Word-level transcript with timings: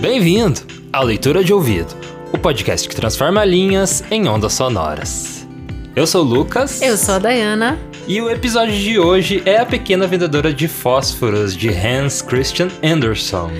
Bem-vindo 0.00 0.60
à 0.90 1.02
Leitura 1.02 1.44
de 1.44 1.52
Ouvido, 1.52 1.94
o 2.32 2.38
podcast 2.38 2.88
que 2.88 2.96
transforma 2.96 3.44
linhas 3.44 4.02
em 4.10 4.26
ondas 4.26 4.54
sonoras. 4.54 5.46
Eu 5.94 6.06
sou 6.06 6.24
o 6.24 6.26
Lucas. 6.26 6.80
Eu 6.80 6.96
sou 6.96 7.16
a 7.16 7.18
Dayana. 7.18 7.78
E 8.08 8.22
o 8.22 8.30
episódio 8.30 8.74
de 8.74 8.98
hoje 8.98 9.42
é 9.44 9.58
A 9.58 9.66
Pequena 9.66 10.06
Vendedora 10.06 10.50
de 10.50 10.66
Fósforos, 10.66 11.54
de 11.54 11.68
Hans 11.68 12.22
Christian 12.22 12.68
Andersen. 12.82 13.50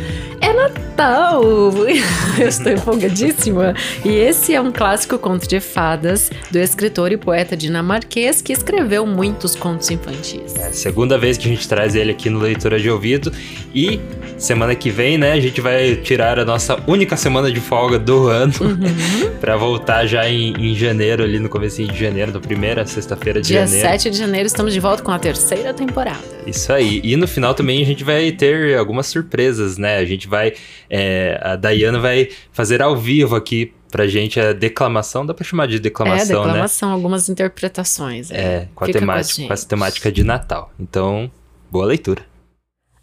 Natal! 0.68 1.42
Eu 2.38 2.48
estou 2.48 2.72
empolgadíssima! 2.72 3.74
E 4.04 4.08
esse 4.08 4.54
é 4.54 4.60
um 4.60 4.72
clássico 4.72 5.18
conto 5.18 5.46
de 5.46 5.60
fadas 5.60 6.30
do 6.50 6.58
escritor 6.58 7.12
e 7.12 7.16
poeta 7.16 7.56
dinamarquês 7.56 8.42
que 8.42 8.52
escreveu 8.52 9.06
muitos 9.06 9.54
contos 9.54 9.90
infantis. 9.90 10.54
É 10.56 10.68
a 10.68 10.72
segunda 10.72 11.18
vez 11.18 11.38
que 11.38 11.46
a 11.46 11.50
gente 11.50 11.68
traz 11.68 11.94
ele 11.94 12.10
aqui 12.10 12.28
no 12.28 12.38
Leitura 12.38 12.80
de 12.80 12.90
Ouvido 12.90 13.32
e 13.74 14.00
semana 14.38 14.74
que 14.74 14.90
vem, 14.90 15.16
né, 15.16 15.32
a 15.32 15.40
gente 15.40 15.60
vai 15.60 15.96
tirar 15.96 16.38
a 16.38 16.44
nossa 16.44 16.82
única 16.86 17.16
semana 17.16 17.50
de 17.50 17.60
folga 17.60 17.98
do 17.98 18.28
ano 18.28 18.52
uhum. 18.60 19.30
para 19.40 19.56
voltar 19.56 20.06
já 20.06 20.28
em, 20.28 20.52
em, 20.58 20.74
janeiro, 20.74 21.22
ali 21.22 21.38
no 21.38 21.48
começo 21.48 21.82
de 21.82 21.98
janeiro, 21.98 22.32
na 22.32 22.40
primeira 22.40 22.84
sexta-feira 22.86 23.40
de 23.40 23.48
Dia 23.48 23.66
janeiro. 23.66 23.88
Dia 23.88 23.98
7 23.98 24.10
de 24.10 24.18
janeiro 24.18 24.46
estamos 24.46 24.72
de 24.72 24.80
volta 24.80 25.02
com 25.02 25.10
a 25.10 25.18
terceira 25.18 25.72
temporada. 25.72 26.36
Isso 26.46 26.72
aí. 26.72 27.00
E 27.02 27.16
no 27.16 27.26
final 27.26 27.54
também 27.54 27.82
a 27.82 27.86
gente 27.86 28.04
vai 28.04 28.30
ter 28.30 28.78
algumas 28.78 29.06
surpresas, 29.06 29.76
né? 29.76 29.96
A 29.96 30.04
gente 30.04 30.28
vai. 30.28 30.52
É, 30.88 31.38
a 31.42 31.56
Dayana 31.56 31.98
vai 31.98 32.28
fazer 32.52 32.82
ao 32.82 32.96
vivo 32.96 33.36
aqui 33.36 33.72
pra 33.90 34.06
gente 34.06 34.38
a 34.38 34.52
declamação, 34.52 35.24
dá 35.24 35.32
pra 35.32 35.44
chamar 35.44 35.66
de 35.66 35.78
declamação, 35.78 36.42
é, 36.42 36.46
declamação, 36.46 36.88
né? 36.88 36.94
algumas 36.94 37.28
interpretações. 37.28 38.30
É, 38.30 38.34
é 38.34 38.68
com, 38.74 38.84
a 38.84 38.88
temática, 38.88 39.42
com, 39.42 39.48
com 39.48 39.52
essa 39.52 39.68
temática 39.68 40.12
de 40.12 40.24
Natal. 40.24 40.72
Então, 40.78 41.30
boa 41.70 41.86
leitura. 41.86 42.22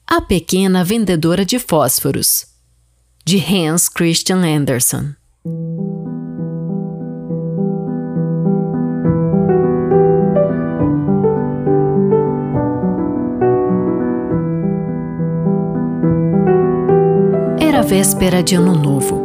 A 0.05 0.21
Pequena 0.21 0.83
Vendedora 0.83 1.45
de 1.45 1.57
Fósforos, 1.59 2.45
de 3.25 3.37
Hans 3.37 3.89
Christian 3.89 4.43
Andersen. 4.43 5.15
Véspera 17.95 18.41
de 18.41 18.55
Ano 18.55 18.73
Novo. 18.73 19.21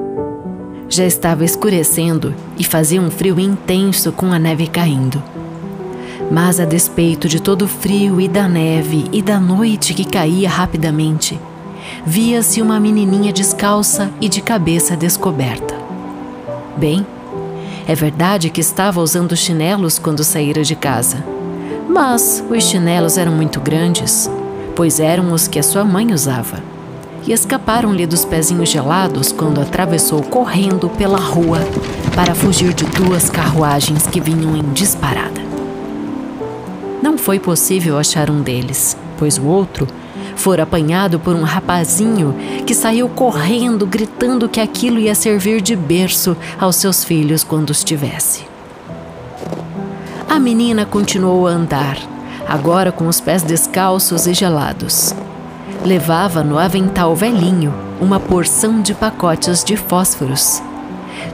Já 0.90 1.06
estava 1.06 1.42
escurecendo 1.42 2.34
e 2.58 2.62
fazia 2.62 3.00
um 3.00 3.10
frio 3.10 3.40
intenso 3.40 4.12
com 4.12 4.30
a 4.30 4.38
neve 4.38 4.66
caindo. 4.66 5.22
Mas 6.30 6.60
a 6.60 6.66
despeito 6.66 7.30
de 7.30 7.40
todo 7.40 7.62
o 7.62 7.66
frio 7.66 8.20
e 8.20 8.28
da 8.28 8.46
neve 8.46 9.06
e 9.10 9.22
da 9.22 9.40
noite 9.40 9.94
que 9.94 10.04
caía 10.04 10.50
rapidamente, 10.50 11.40
via-se 12.04 12.60
uma 12.60 12.78
menininha 12.78 13.32
descalça 13.32 14.10
e 14.20 14.28
de 14.28 14.42
cabeça 14.42 14.94
descoberta. 14.94 15.74
Bem, 16.76 17.06
é 17.86 17.94
verdade 17.94 18.50
que 18.50 18.60
estava 18.60 19.00
usando 19.00 19.34
chinelos 19.34 19.98
quando 19.98 20.22
saíra 20.22 20.62
de 20.62 20.76
casa, 20.76 21.24
mas 21.88 22.44
os 22.50 22.64
chinelos 22.64 23.16
eram 23.16 23.32
muito 23.32 23.62
grandes, 23.62 24.30
pois 24.76 25.00
eram 25.00 25.32
os 25.32 25.48
que 25.48 25.58
a 25.58 25.62
sua 25.62 25.86
mãe 25.86 26.12
usava, 26.12 26.62
e 27.28 27.32
escaparam-lhe 27.32 28.06
dos 28.06 28.24
pezinhos 28.24 28.70
gelados 28.70 29.32
quando 29.32 29.60
atravessou 29.60 30.22
correndo 30.22 30.88
pela 30.88 31.18
rua 31.18 31.58
para 32.14 32.34
fugir 32.34 32.72
de 32.72 32.86
duas 32.86 33.28
carruagens 33.28 34.06
que 34.06 34.18
vinham 34.18 34.56
em 34.56 34.62
disparada. 34.72 35.38
Não 37.02 37.18
foi 37.18 37.38
possível 37.38 37.98
achar 37.98 38.30
um 38.30 38.40
deles, 38.40 38.96
pois 39.18 39.36
o 39.36 39.44
outro 39.44 39.86
fora 40.36 40.62
apanhado 40.62 41.20
por 41.20 41.36
um 41.36 41.42
rapazinho 41.42 42.34
que 42.64 42.74
saiu 42.74 43.10
correndo, 43.10 43.86
gritando 43.86 44.48
que 44.48 44.60
aquilo 44.60 44.98
ia 44.98 45.14
servir 45.14 45.60
de 45.60 45.76
berço 45.76 46.34
aos 46.58 46.76
seus 46.76 47.04
filhos 47.04 47.44
quando 47.44 47.70
os 47.70 47.84
tivesse. 47.84 48.46
A 50.26 50.38
menina 50.38 50.86
continuou 50.86 51.46
a 51.46 51.50
andar, 51.50 51.98
agora 52.48 52.90
com 52.90 53.06
os 53.06 53.20
pés 53.20 53.42
descalços 53.42 54.26
e 54.26 54.32
gelados. 54.32 55.14
Levava 55.84 56.42
no 56.42 56.58
avental 56.58 57.14
velhinho 57.14 57.72
uma 58.00 58.18
porção 58.18 58.80
de 58.80 58.94
pacotes 58.94 59.62
de 59.62 59.76
fósforos. 59.76 60.62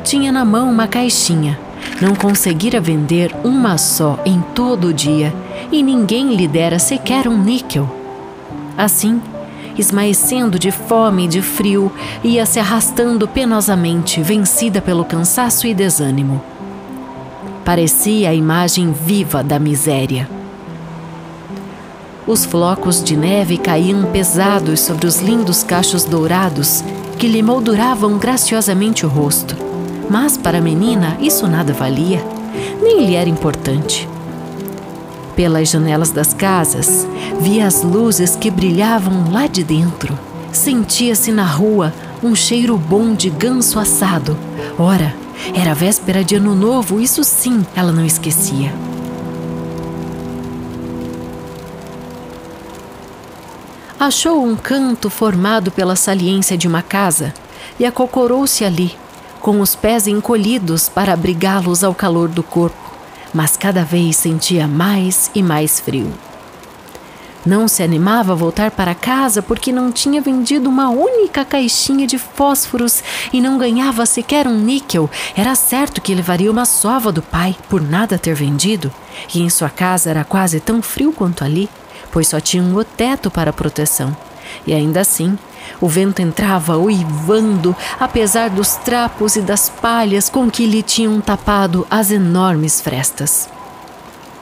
Tinha 0.02 0.30
na 0.30 0.44
mão 0.44 0.70
uma 0.70 0.86
caixinha. 0.86 1.58
Não 2.00 2.14
conseguira 2.14 2.80
vender 2.80 3.34
uma 3.44 3.78
só 3.78 4.18
em 4.24 4.40
todo 4.54 4.88
o 4.88 4.92
dia 4.92 5.32
e 5.70 5.82
ninguém 5.82 6.34
lhe 6.34 6.46
dera 6.46 6.78
sequer 6.78 7.28
um 7.28 7.36
níquel. 7.36 7.88
Assim, 8.76 9.20
esmaecendo 9.78 10.58
de 10.58 10.70
fome 10.70 11.24
e 11.24 11.28
de 11.28 11.42
frio, 11.42 11.92
ia 12.22 12.46
se 12.46 12.58
arrastando 12.58 13.26
penosamente, 13.28 14.22
vencida 14.22 14.80
pelo 14.80 15.04
cansaço 15.04 15.66
e 15.66 15.74
desânimo. 15.74 16.42
Parecia 17.64 18.30
a 18.30 18.34
imagem 18.34 18.92
viva 18.92 19.42
da 19.42 19.58
miséria. 19.58 20.28
Os 22.26 22.44
flocos 22.44 23.04
de 23.04 23.16
neve 23.16 23.58
caíam 23.58 24.04
pesados 24.10 24.80
sobre 24.80 25.06
os 25.06 25.20
lindos 25.20 25.62
cachos 25.62 26.04
dourados 26.04 26.82
que 27.18 27.28
lhe 27.28 27.42
molduravam 27.42 28.16
graciosamente 28.16 29.04
o 29.04 29.08
rosto. 29.08 29.54
Mas 30.08 30.36
para 30.36 30.58
a 30.58 30.60
menina 30.60 31.18
isso 31.20 31.46
nada 31.46 31.74
valia, 31.74 32.24
nem 32.82 33.04
lhe 33.04 33.14
era 33.14 33.28
importante. 33.28 34.08
Pelas 35.36 35.68
janelas 35.68 36.12
das 36.12 36.32
casas, 36.32 37.06
via 37.40 37.66
as 37.66 37.82
luzes 37.82 38.36
que 38.36 38.50
brilhavam 38.50 39.30
lá 39.30 39.46
de 39.46 39.62
dentro. 39.62 40.18
Sentia-se 40.50 41.30
na 41.30 41.44
rua 41.44 41.92
um 42.22 42.34
cheiro 42.34 42.78
bom 42.78 43.12
de 43.14 43.28
ganso 43.28 43.78
assado. 43.78 44.36
Ora, 44.78 45.14
era 45.52 45.74
véspera 45.74 46.24
de 46.24 46.36
ano 46.36 46.54
novo, 46.54 47.00
isso 47.00 47.22
sim 47.22 47.66
ela 47.74 47.92
não 47.92 48.04
esquecia. 48.04 48.72
Achou 54.04 54.44
um 54.44 54.54
canto 54.54 55.08
formado 55.08 55.70
pela 55.70 55.96
saliência 55.96 56.58
de 56.58 56.68
uma 56.68 56.82
casa 56.82 57.32
e 57.78 57.86
acocorou-se 57.86 58.62
ali, 58.62 58.94
com 59.40 59.60
os 59.60 59.74
pés 59.74 60.06
encolhidos 60.06 60.90
para 60.90 61.14
abrigá-los 61.14 61.82
ao 61.82 61.94
calor 61.94 62.28
do 62.28 62.42
corpo 62.42 62.84
mas 63.34 63.56
cada 63.56 63.82
vez 63.82 64.16
sentia 64.16 64.68
mais 64.68 65.28
e 65.34 65.42
mais 65.42 65.80
frio. 65.80 66.12
Não 67.44 67.66
se 67.68 67.82
animava 67.82 68.32
a 68.32 68.36
voltar 68.36 68.70
para 68.70 68.94
casa 68.94 69.42
porque 69.42 69.72
não 69.72 69.92
tinha 69.92 70.20
vendido 70.22 70.70
uma 70.70 70.88
única 70.88 71.44
caixinha 71.44 72.06
de 72.06 72.16
fósforos 72.16 73.02
e 73.32 73.40
não 73.40 73.58
ganhava 73.58 74.06
sequer 74.06 74.46
um 74.46 74.58
níquel. 74.58 75.10
Era 75.36 75.54
certo 75.54 76.00
que 76.00 76.14
levaria 76.14 76.50
uma 76.50 76.64
sova 76.64 77.12
do 77.12 77.20
pai 77.20 77.54
por 77.68 77.82
nada 77.82 78.16
ter 78.16 78.34
vendido, 78.34 78.90
e 79.34 79.42
em 79.42 79.50
sua 79.50 79.68
casa 79.68 80.08
era 80.08 80.24
quase 80.24 80.58
tão 80.58 80.80
frio 80.80 81.12
quanto 81.12 81.44
ali, 81.44 81.68
pois 82.14 82.28
só 82.28 82.38
tinha 82.38 82.62
um 82.62 82.84
teto 82.84 83.28
para 83.28 83.52
proteção. 83.52 84.16
E 84.64 84.72
ainda 84.72 85.00
assim, 85.00 85.36
o 85.80 85.88
vento 85.88 86.22
entrava 86.22 86.78
uivando, 86.78 87.74
apesar 87.98 88.50
dos 88.50 88.76
trapos 88.76 89.34
e 89.34 89.40
das 89.40 89.68
palhas 89.68 90.28
com 90.28 90.48
que 90.48 90.64
lhe 90.64 90.80
tinham 90.80 91.20
tapado 91.20 91.84
as 91.90 92.12
enormes 92.12 92.80
frestas. 92.80 93.48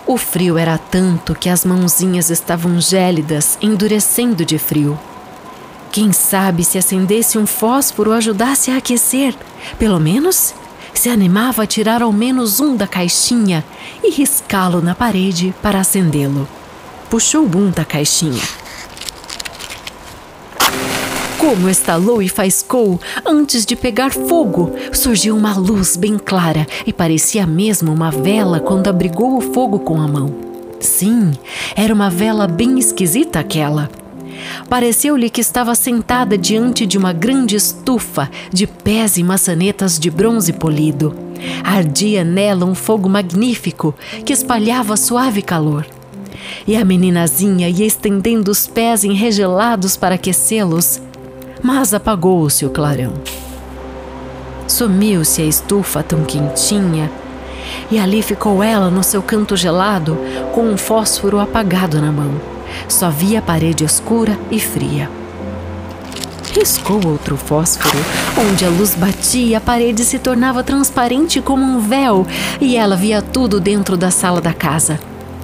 O 0.06 0.19
frio 0.19 0.59
era 0.59 0.77
tanto 0.77 1.34
que 1.34 1.49
as 1.49 1.65
mãozinhas 1.65 2.28
estavam 2.28 2.78
gélidas, 2.78 3.56
endurecendo 3.62 4.44
de 4.44 4.59
frio. 4.59 5.00
Quem 5.91 6.12
sabe 6.12 6.65
se 6.65 6.77
acendesse 6.77 7.39
um 7.39 7.47
fósforo 7.47 8.12
ajudasse 8.12 8.71
a 8.71 8.77
aquecer? 8.77 9.34
Pelo 9.78 9.99
menos 9.99 10.53
se 10.93 11.09
animava 11.09 11.62
a 11.62 11.66
tirar 11.66 12.03
ao 12.03 12.12
menos 12.12 12.60
um 12.60 12.77
da 12.77 12.87
caixinha 12.87 13.65
e 14.04 14.10
riscá-lo 14.10 14.83
na 14.83 14.94
parede 14.94 15.54
para 15.62 15.81
acendê-lo. 15.81 16.47
Puxou 17.12 17.44
o 17.44 17.46
bum 17.46 17.70
da 17.70 17.84
caixinha 17.84 18.40
como 21.38 21.68
estalou 21.68 22.22
e 22.22 22.28
faiscou, 22.28 22.98
antes 23.26 23.66
de 23.66 23.76
pegar 23.76 24.12
fogo, 24.12 24.72
surgiu 24.92 25.36
uma 25.36 25.54
luz 25.54 25.94
bem 25.97 26.16
clara 26.16 26.66
e 26.86 26.92
parecia 26.92 27.47
mesmo 27.47 27.92
uma 27.92 28.10
vela 28.10 28.60
quando 28.60 28.88
abrigou 28.88 29.36
o 29.36 29.41
fogo 29.42 29.80
com 29.80 30.00
a 30.00 30.09
mão. 30.09 30.34
Sim, 30.80 31.32
era 31.76 31.92
uma 31.92 32.09
vela 32.09 32.48
bem 32.48 32.78
esquisita 32.78 33.41
aquela. 33.41 33.91
Pareceu-lhe 34.70 35.28
que 35.28 35.42
estava 35.42 35.74
sentada 35.74 36.38
diante 36.38 36.86
de 36.86 36.97
uma 36.97 37.12
grande 37.12 37.56
estufa 37.56 38.30
de 38.50 38.66
pés 38.66 39.18
e 39.18 39.22
maçanetas 39.22 39.98
de 39.98 40.10
bronze 40.10 40.54
polido. 40.54 41.15
Ardia 41.62 42.24
nela 42.24 42.65
um 42.65 42.74
fogo 42.74 43.08
magnífico 43.08 43.94
que 44.24 44.32
espalhava 44.32 44.97
suave 44.97 45.42
calor. 45.42 45.84
E 46.66 46.77
a 46.77 46.84
meninazinha 46.84 47.68
ia 47.68 47.86
estendendo 47.86 48.50
os 48.50 48.66
pés 48.66 49.04
enregelados 49.04 49.97
para 49.97 50.15
aquecê-los 50.15 51.00
mas 51.62 51.94
apagou-se 51.94 52.66
o 52.66 52.71
clarão. 52.71 53.12
Sumiu-se 54.66 55.41
a 55.42 55.44
estufa 55.44 56.03
tão 56.03 56.24
quentinha, 56.24 57.10
e 57.91 57.98
ali 57.98 58.21
ficou 58.21 58.62
ela 58.62 58.91
no 58.91 59.03
seu 59.03 59.22
canto 59.22 59.56
gelado, 59.56 60.18
com 60.53 60.62
um 60.62 60.77
fósforo 60.77 61.39
apagado 61.39 62.00
na 62.00 62.10
mão, 62.10 62.33
Só 62.89 63.10
via 63.10 63.39
a 63.39 63.42
parede 63.42 63.84
escura 63.84 64.36
e 64.50 64.59
fria. 64.59 65.09
Riscou 66.54 67.06
outro 67.06 67.36
fósforo, 67.36 67.98
onde 68.50 68.65
a 68.65 68.68
luz 68.68 68.94
batia, 68.94 69.59
a 69.59 69.60
parede 69.60 70.04
se 70.04 70.18
tornava 70.18 70.65
transparente 70.65 71.41
como 71.42 71.62
um 71.62 71.80
véu 71.80 72.27
e 72.60 72.77
ela 72.77 72.97
via 72.97 73.21
tudo 73.21 73.60
dentro 73.60 73.94
da 73.94 74.10
sala 74.10 74.41
da 74.41 74.54
casa. 74.54 74.98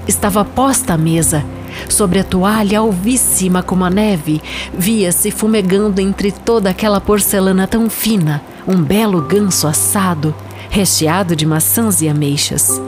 Estava 0.09 0.43
posta 0.43 0.95
a 0.95 0.99
mesa. 0.99 1.45
Sobre 1.87 2.19
a 2.19 2.25
toalha 2.25 2.79
alvíssima 2.79 3.63
como 3.63 3.85
a 3.85 3.91
neve, 3.91 4.41
via-se 4.73 5.31
fumegando 5.31 6.01
entre 6.01 6.33
toda 6.33 6.71
aquela 6.71 7.01
porcelana 7.01 7.67
tão 7.67 7.91
fina 7.91 8.43
um 8.67 8.83
belo 8.83 9.21
ganso 9.21 9.67
assado, 9.67 10.35
recheado 10.71 11.37
de 11.37 11.47
maçãs 11.47 12.01
e 12.01 12.09
ameixas. 12.09 12.81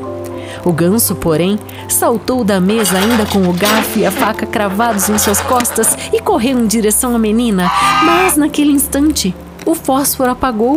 O 0.65 0.73
ganso, 0.73 1.15
porém, 1.15 1.59
saltou 1.89 2.43
da 2.43 2.61
mesa 2.61 2.99
ainda 2.99 3.25
com 3.27 3.49
o 3.49 3.53
garfo 3.53 3.99
e 3.99 4.07
a 4.07 4.11
faca 4.11 4.47
cravados 4.47 5.09
em 5.09 5.19
suas 5.19 5.41
costas 5.41 5.97
e 6.13 6.21
correu 6.21 6.59
em 6.59 6.67
direção 6.67 7.15
à 7.15 7.19
menina, 7.19 7.71
mas 8.05 8.37
naquele 8.37 8.73
instante 8.73 9.35
o 9.65 9.75
fósforo 9.75 10.31
apagou 10.31 10.77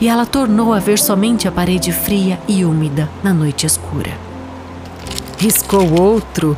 e 0.00 0.08
ela 0.08 0.24
tornou 0.24 0.72
a 0.72 0.78
ver 0.78 0.98
somente 0.98 1.46
a 1.46 1.52
parede 1.52 1.92
fria 1.92 2.40
e 2.48 2.64
úmida 2.64 3.08
na 3.22 3.34
noite 3.34 3.66
escura. 3.66 4.29
Riscou 5.40 5.98
outro 5.98 6.54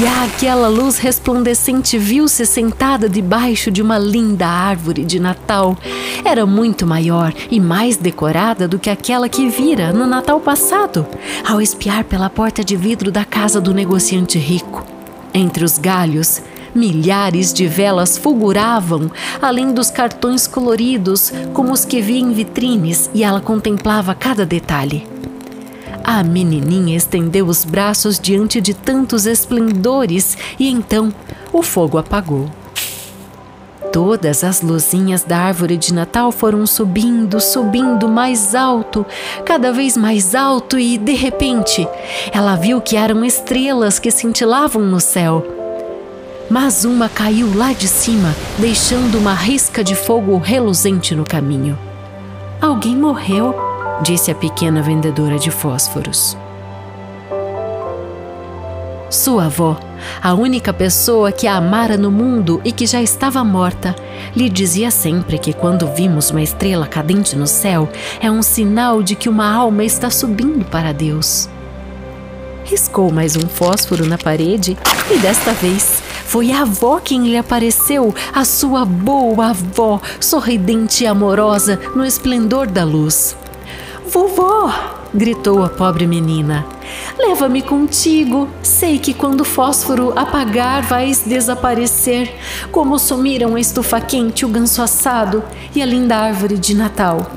e 0.00 0.06
aquela 0.24 0.68
luz 0.68 0.96
resplandecente 0.96 1.98
viu-se 1.98 2.46
sentada 2.46 3.08
debaixo 3.08 3.68
de 3.68 3.82
uma 3.82 3.98
linda 3.98 4.46
árvore 4.46 5.04
de 5.04 5.18
Natal. 5.18 5.76
Era 6.24 6.46
muito 6.46 6.86
maior 6.86 7.34
e 7.50 7.58
mais 7.58 7.96
decorada 7.96 8.68
do 8.68 8.78
que 8.78 8.88
aquela 8.88 9.28
que 9.28 9.48
vira 9.48 9.92
no 9.92 10.06
Natal 10.06 10.38
passado, 10.38 11.04
ao 11.44 11.60
espiar 11.60 12.04
pela 12.04 12.30
porta 12.30 12.62
de 12.62 12.76
vidro 12.76 13.10
da 13.10 13.24
casa 13.24 13.60
do 13.60 13.74
negociante 13.74 14.38
rico. 14.38 14.86
Entre 15.34 15.64
os 15.64 15.76
galhos, 15.76 16.40
milhares 16.72 17.52
de 17.52 17.66
velas 17.66 18.16
fulguravam, 18.16 19.10
além 19.42 19.72
dos 19.72 19.90
cartões 19.90 20.46
coloridos, 20.46 21.32
como 21.52 21.72
os 21.72 21.84
que 21.84 22.00
via 22.00 22.20
em 22.20 22.32
vitrines, 22.32 23.10
e 23.12 23.24
ela 23.24 23.40
contemplava 23.40 24.14
cada 24.14 24.46
detalhe. 24.46 25.11
A 26.04 26.24
menininha 26.24 26.96
estendeu 26.96 27.46
os 27.46 27.64
braços 27.64 28.18
diante 28.18 28.60
de 28.60 28.74
tantos 28.74 29.24
esplendores 29.24 30.36
e 30.58 30.68
então 30.68 31.14
o 31.52 31.62
fogo 31.62 31.96
apagou. 31.96 32.50
Todas 33.92 34.42
as 34.42 34.62
luzinhas 34.62 35.22
da 35.22 35.36
árvore 35.36 35.76
de 35.76 35.92
Natal 35.92 36.32
foram 36.32 36.66
subindo, 36.66 37.38
subindo 37.40 38.08
mais 38.08 38.54
alto, 38.54 39.04
cada 39.44 39.70
vez 39.70 39.98
mais 39.98 40.34
alto, 40.34 40.78
e 40.78 40.96
de 40.96 41.12
repente 41.12 41.86
ela 42.32 42.56
viu 42.56 42.80
que 42.80 42.96
eram 42.96 43.22
estrelas 43.22 43.98
que 43.98 44.10
cintilavam 44.10 44.82
no 44.82 44.98
céu. 44.98 45.46
Mas 46.48 46.86
uma 46.86 47.08
caiu 47.08 47.54
lá 47.54 47.74
de 47.74 47.86
cima, 47.86 48.34
deixando 48.58 49.18
uma 49.18 49.34
risca 49.34 49.84
de 49.84 49.94
fogo 49.94 50.38
reluzente 50.38 51.14
no 51.14 51.24
caminho. 51.24 51.78
Alguém 52.60 52.96
morreu 52.96 53.71
disse 54.02 54.30
a 54.30 54.34
pequena 54.34 54.82
vendedora 54.82 55.38
de 55.38 55.50
fósforos. 55.50 56.36
Sua 59.08 59.44
avó, 59.44 59.78
a 60.22 60.32
única 60.32 60.72
pessoa 60.72 61.30
que 61.30 61.46
a 61.46 61.56
amara 61.56 61.98
no 61.98 62.10
mundo 62.10 62.62
e 62.64 62.72
que 62.72 62.86
já 62.86 63.00
estava 63.00 63.44
morta, 63.44 63.94
lhe 64.34 64.48
dizia 64.48 64.90
sempre 64.90 65.38
que 65.38 65.52
quando 65.52 65.86
vimos 65.94 66.30
uma 66.30 66.42
estrela 66.42 66.86
cadente 66.86 67.36
no 67.36 67.46
céu, 67.46 67.88
é 68.20 68.30
um 68.30 68.42
sinal 68.42 69.02
de 69.02 69.14
que 69.14 69.28
uma 69.28 69.52
alma 69.52 69.84
está 69.84 70.08
subindo 70.08 70.64
para 70.64 70.92
Deus. 70.92 71.48
Riscou 72.64 73.12
mais 73.12 73.36
um 73.36 73.46
fósforo 73.46 74.06
na 74.06 74.16
parede 74.16 74.78
e 75.10 75.18
desta 75.18 75.52
vez 75.52 76.02
foi 76.24 76.50
a 76.50 76.62
avó 76.62 76.98
quem 76.98 77.26
lhe 77.26 77.36
apareceu, 77.36 78.14
a 78.32 78.46
sua 78.46 78.86
boa 78.86 79.50
avó, 79.50 80.00
sorridente 80.18 81.04
e 81.04 81.06
amorosa 81.06 81.78
no 81.94 82.06
esplendor 82.06 82.66
da 82.66 82.82
luz. 82.82 83.36
Vovó! 84.12 84.70
gritou 85.14 85.64
a 85.64 85.70
pobre 85.70 86.06
menina. 86.06 86.66
Leva-me 87.18 87.62
contigo. 87.62 88.46
Sei 88.62 88.98
que 88.98 89.14
quando 89.14 89.40
o 89.40 89.44
fósforo 89.44 90.12
apagar 90.14 90.82
vais 90.82 91.22
desaparecer, 91.24 92.36
como 92.70 92.98
sumiram 92.98 93.54
a 93.54 93.60
estufa 93.60 94.02
quente, 94.02 94.44
o 94.44 94.50
ganso 94.50 94.82
assado 94.82 95.42
e 95.74 95.80
a 95.80 95.86
linda 95.86 96.14
árvore 96.14 96.58
de 96.58 96.74
Natal. 96.74 97.30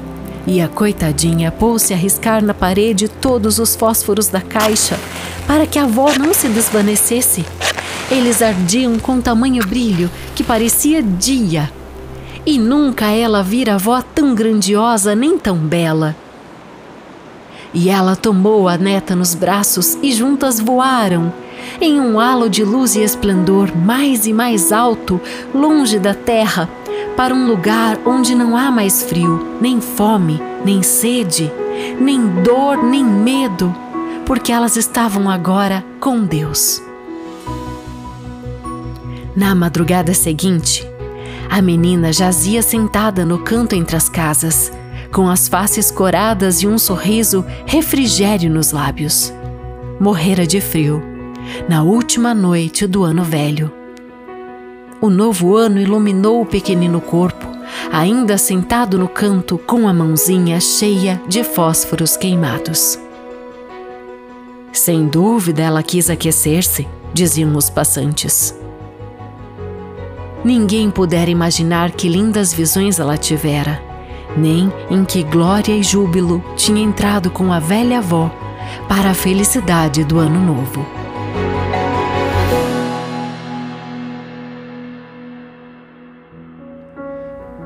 E 0.46 0.60
a 0.60 0.68
coitadinha 0.68 1.50
pôs-se 1.50 1.94
a 1.94 1.98
riscar 1.98 2.44
na 2.44 2.54
parede 2.54 3.08
todos 3.08 3.58
os 3.58 3.74
fósforos 3.74 4.28
da 4.28 4.42
caixa, 4.42 5.00
para 5.48 5.66
que 5.66 5.80
a 5.80 5.84
avó 5.84 6.12
não 6.20 6.34
se 6.34 6.50
desvanecesse. 6.50 7.46
Eles 8.12 8.42
ardiam 8.42 9.00
com 9.00 9.22
tamanho 9.22 9.66
brilho 9.66 10.12
que 10.36 10.44
parecia 10.44 11.02
dia. 11.02 11.72
E 12.46 12.60
nunca 12.60 13.12
ela 13.12 13.42
vira 13.42 13.76
avó 13.76 14.02
tão 14.02 14.36
grandiosa 14.36 15.16
nem 15.16 15.38
tão 15.38 15.56
bela. 15.56 16.25
E 17.76 17.90
ela 17.90 18.16
tomou 18.16 18.70
a 18.70 18.78
neta 18.78 19.14
nos 19.14 19.36
braços 19.36 19.98
e 20.02 20.14
juntas 20.14 20.62
voaram, 20.62 21.34
em 21.82 22.00
um 22.00 22.18
halo 22.18 22.50
de 22.50 22.64
luz 22.64 22.96
e 22.96 23.04
esplendor 23.04 23.76
mais 23.76 24.26
e 24.26 24.32
mais 24.32 24.72
alto, 24.72 25.20
longe 25.54 26.00
da 26.00 26.14
terra, 26.14 26.70
para 27.18 27.36
um 27.36 27.46
lugar 27.46 28.00
onde 28.06 28.34
não 28.34 28.56
há 28.56 28.72
mais 28.72 29.04
frio, 29.04 29.58
nem 29.60 29.82
fome, 29.82 30.42
nem 30.64 30.82
sede, 30.82 31.52
nem 32.00 32.26
dor, 32.44 32.82
nem 32.82 33.04
medo, 33.04 33.76
porque 34.26 34.54
elas 34.54 34.78
estavam 34.78 35.30
agora 35.30 35.84
com 36.00 36.24
Deus. 36.24 36.82
Na 39.36 39.54
madrugada 39.54 40.14
seguinte, 40.14 40.90
a 41.50 41.62
menina 41.62 42.14
jazia 42.14 42.62
sentada 42.62 43.26
no 43.26 43.40
canto 43.40 43.76
entre 43.76 43.98
as 43.98 44.08
casas 44.08 44.72
com 45.16 45.30
as 45.30 45.48
faces 45.48 45.90
coradas 45.90 46.62
e 46.62 46.68
um 46.68 46.78
sorriso 46.78 47.46
refrigério 47.66 48.52
nos 48.52 48.74
lábios. 48.74 49.34
Morrera 49.98 50.46
de 50.46 50.60
frio, 50.60 51.02
na 51.70 51.84
última 51.84 52.34
noite 52.34 52.86
do 52.86 53.02
ano 53.02 53.24
velho. 53.24 53.72
O 55.00 55.10
novo 55.10 55.56
ano 55.56 55.80
iluminou 55.80 56.42
o 56.42 56.46
pequenino 56.46 57.00
corpo, 57.00 57.48
ainda 57.94 58.38
sentado 58.38 59.00
no 59.00 59.08
canto 59.08 59.58
com 59.58 59.88
a 59.88 59.94
mãozinha 59.94 60.60
cheia 60.60 61.22
de 61.30 61.46
fósforos 61.46 62.18
queimados. 62.18 63.00
Sem 64.74 65.08
dúvida 65.08 65.64
ela 65.64 65.82
quis 65.82 66.10
aquecer-se, 66.10 66.86
diziam 67.14 67.56
os 67.56 67.70
passantes. 67.70 68.54
Ninguém 70.44 70.92
pudera 70.92 71.32
imaginar 71.32 71.92
que 71.92 72.10
lindas 72.10 72.54
visões 72.54 73.00
ela 73.00 73.16
tivera 73.16 73.85
nem 74.38 74.72
em 74.90 75.06
que 75.06 75.24
glória 75.24 75.74
e 75.74 75.84
júbilo 75.84 76.44
tinha 76.56 76.82
entrado 76.82 77.30
com 77.30 77.52
a 77.52 77.60
velha 77.60 78.00
avó 78.00 78.32
para 78.88 79.12
a 79.12 79.14
felicidade 79.14 80.04
do 80.04 80.20
ano 80.20 80.40
novo. 80.40 80.86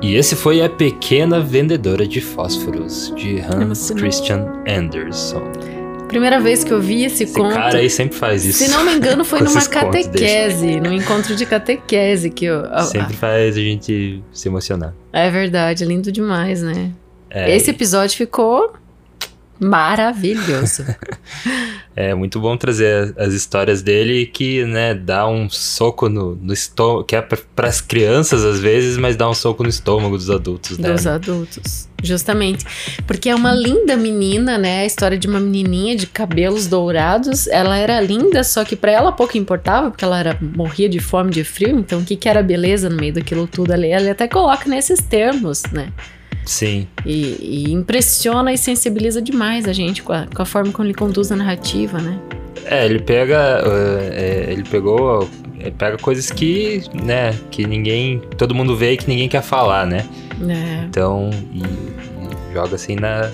E 0.02 0.14
esse 0.14 0.34
foi 0.34 0.62
A 0.62 0.68
Pequena 0.68 1.40
Vendedora 1.40 2.06
de 2.06 2.20
Fósforos, 2.22 3.12
de 3.14 3.38
Hans 3.40 3.90
Christian 3.90 4.46
Andersen. 4.66 5.79
Primeira 6.10 6.40
vez 6.40 6.64
que 6.64 6.72
eu 6.72 6.80
vi 6.80 7.04
esse, 7.04 7.22
esse 7.22 7.32
conto. 7.32 7.54
cara 7.54 7.78
aí 7.78 7.88
sempre 7.88 8.18
faz 8.18 8.44
isso. 8.44 8.64
Se 8.64 8.68
não 8.68 8.84
me 8.84 8.94
engano, 8.94 9.24
foi 9.24 9.40
numa 9.42 9.64
catequese, 9.64 10.80
num 10.80 10.92
encontro 10.92 11.36
de 11.36 11.46
catequese 11.46 12.30
que 12.30 12.46
eu. 12.46 12.64
Sempre 12.82 13.14
faz 13.16 13.56
a 13.56 13.60
gente 13.60 14.20
se 14.32 14.48
emocionar. 14.48 14.92
É 15.12 15.30
verdade, 15.30 15.84
lindo 15.84 16.10
demais, 16.10 16.62
né? 16.62 16.90
É, 17.30 17.54
esse 17.54 17.70
episódio 17.70 18.16
ficou 18.16 18.72
maravilhoso. 19.60 20.84
é 21.94 22.14
muito 22.14 22.40
bom 22.40 22.56
trazer 22.56 23.14
as 23.16 23.34
histórias 23.34 23.82
dele 23.82 24.26
que, 24.26 24.64
né, 24.64 24.94
dá 24.94 25.28
um 25.28 25.48
soco 25.48 26.08
no, 26.08 26.34
no 26.34 26.52
estômago, 26.52 27.04
que 27.04 27.14
é 27.14 27.20
para 27.20 27.68
as 27.68 27.80
crianças 27.80 28.42
às 28.42 28.58
vezes, 28.58 28.96
mas 28.96 29.16
dá 29.16 29.28
um 29.28 29.34
soco 29.34 29.62
no 29.62 29.68
estômago 29.68 30.16
dos 30.16 30.30
adultos, 30.30 30.78
né? 30.78 30.92
Dos 30.92 31.06
adultos, 31.06 31.88
justamente. 32.02 32.64
Porque 33.06 33.28
é 33.28 33.34
uma 33.34 33.52
linda 33.52 33.96
menina, 33.96 34.58
né? 34.58 34.80
A 34.82 34.86
história 34.86 35.18
de 35.18 35.26
uma 35.26 35.40
menininha 35.40 35.96
de 35.96 36.06
cabelos 36.06 36.66
dourados. 36.66 37.46
Ela 37.46 37.76
era 37.76 38.00
linda, 38.00 38.42
só 38.44 38.64
que 38.64 38.76
para 38.76 38.92
ela 38.92 39.12
pouco 39.12 39.36
importava, 39.36 39.90
porque 39.90 40.04
ela 40.04 40.18
era, 40.18 40.38
morria 40.40 40.88
de 40.88 41.00
fome, 41.00 41.30
de 41.30 41.44
frio. 41.44 41.78
Então, 41.78 42.00
o 42.00 42.04
que, 42.04 42.16
que 42.16 42.28
era 42.28 42.42
beleza 42.42 42.88
no 42.88 42.96
meio 42.96 43.14
daquilo 43.14 43.46
tudo 43.46 43.72
ali? 43.72 43.88
Ela 43.88 44.10
até 44.10 44.28
coloca 44.28 44.68
nesses 44.68 45.00
termos, 45.00 45.62
né? 45.72 45.92
Sim. 46.44 46.88
E, 47.04 47.66
e, 47.68 47.72
impressiona 47.72 48.52
e 48.52 48.58
sensibiliza 48.58 49.20
demais 49.20 49.66
a 49.68 49.72
gente 49.72 50.02
com 50.02 50.12
a, 50.12 50.26
com 50.26 50.42
a, 50.42 50.44
forma 50.44 50.72
como 50.72 50.86
ele 50.86 50.94
conduz 50.94 51.30
a 51.30 51.36
narrativa, 51.36 51.98
né? 51.98 52.18
É, 52.64 52.84
ele 52.84 52.98
pega. 52.98 53.62
Uh, 53.64 54.12
é, 54.12 54.46
ele 54.48 54.64
pegou. 54.64 55.28
Ele 55.58 55.70
pega 55.72 55.98
coisas 55.98 56.30
que, 56.30 56.82
né, 56.94 57.38
que 57.50 57.66
ninguém. 57.66 58.20
Todo 58.36 58.54
mundo 58.54 58.76
vê 58.76 58.92
e 58.92 58.96
que 58.96 59.08
ninguém 59.08 59.28
quer 59.28 59.42
falar, 59.42 59.86
né? 59.86 60.06
É. 60.48 60.84
Então, 60.84 61.30
e, 61.52 61.62
e 61.62 62.54
joga 62.54 62.74
assim 62.76 62.96
na, 62.96 63.30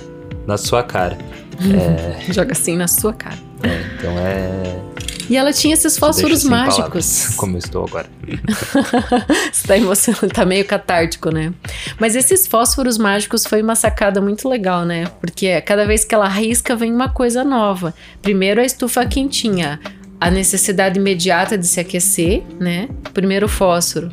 na 0.46 0.56
sua 0.56 0.82
cara. 0.82 1.16
é, 1.60 2.20
joga 2.32 2.52
assim 2.52 2.76
na 2.76 2.88
sua 2.88 3.12
cara. 3.12 3.38
É, 3.62 3.82
então 3.96 4.18
é. 4.18 4.86
E 5.28 5.36
ela 5.36 5.52
tinha 5.52 5.74
esses 5.74 5.98
fósforos 5.98 6.44
mágicos. 6.44 6.76
Palavras, 6.76 7.34
como 7.36 7.56
eu 7.56 7.58
estou 7.58 7.84
agora. 7.84 8.08
Você 9.52 9.66
tá 9.66 9.76
emocionado, 9.76 10.28
tá 10.28 10.44
meio 10.44 10.64
catártico, 10.64 11.30
né? 11.30 11.52
Mas 11.98 12.14
esses 12.14 12.46
fósforos 12.46 12.96
mágicos 12.96 13.44
foi 13.44 13.60
uma 13.60 13.74
sacada 13.74 14.20
muito 14.20 14.48
legal, 14.48 14.84
né? 14.84 15.06
Porque 15.20 15.60
cada 15.62 15.84
vez 15.84 16.04
que 16.04 16.14
ela 16.14 16.28
risca, 16.28 16.76
vem 16.76 16.92
uma 16.92 17.08
coisa 17.08 17.42
nova. 17.42 17.92
Primeiro 18.22 18.60
a 18.60 18.64
estufa 18.64 19.04
quentinha, 19.04 19.80
a 20.20 20.30
necessidade 20.30 20.98
imediata 20.98 21.58
de 21.58 21.66
se 21.66 21.80
aquecer, 21.80 22.44
né? 22.60 22.88
Primeiro 23.12 23.46
o 23.46 23.48
fósforo. 23.48 24.12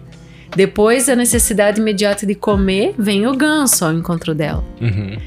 Depois 0.56 1.10
a 1.10 1.16
necessidade 1.16 1.80
imediata 1.80 2.26
de 2.26 2.36
comer, 2.36 2.94
vem 2.98 3.28
o 3.28 3.36
ganso 3.36 3.86
ao 3.86 3.94
encontro 3.94 4.36
dela. 4.36 4.64
Uhum. 4.80 5.18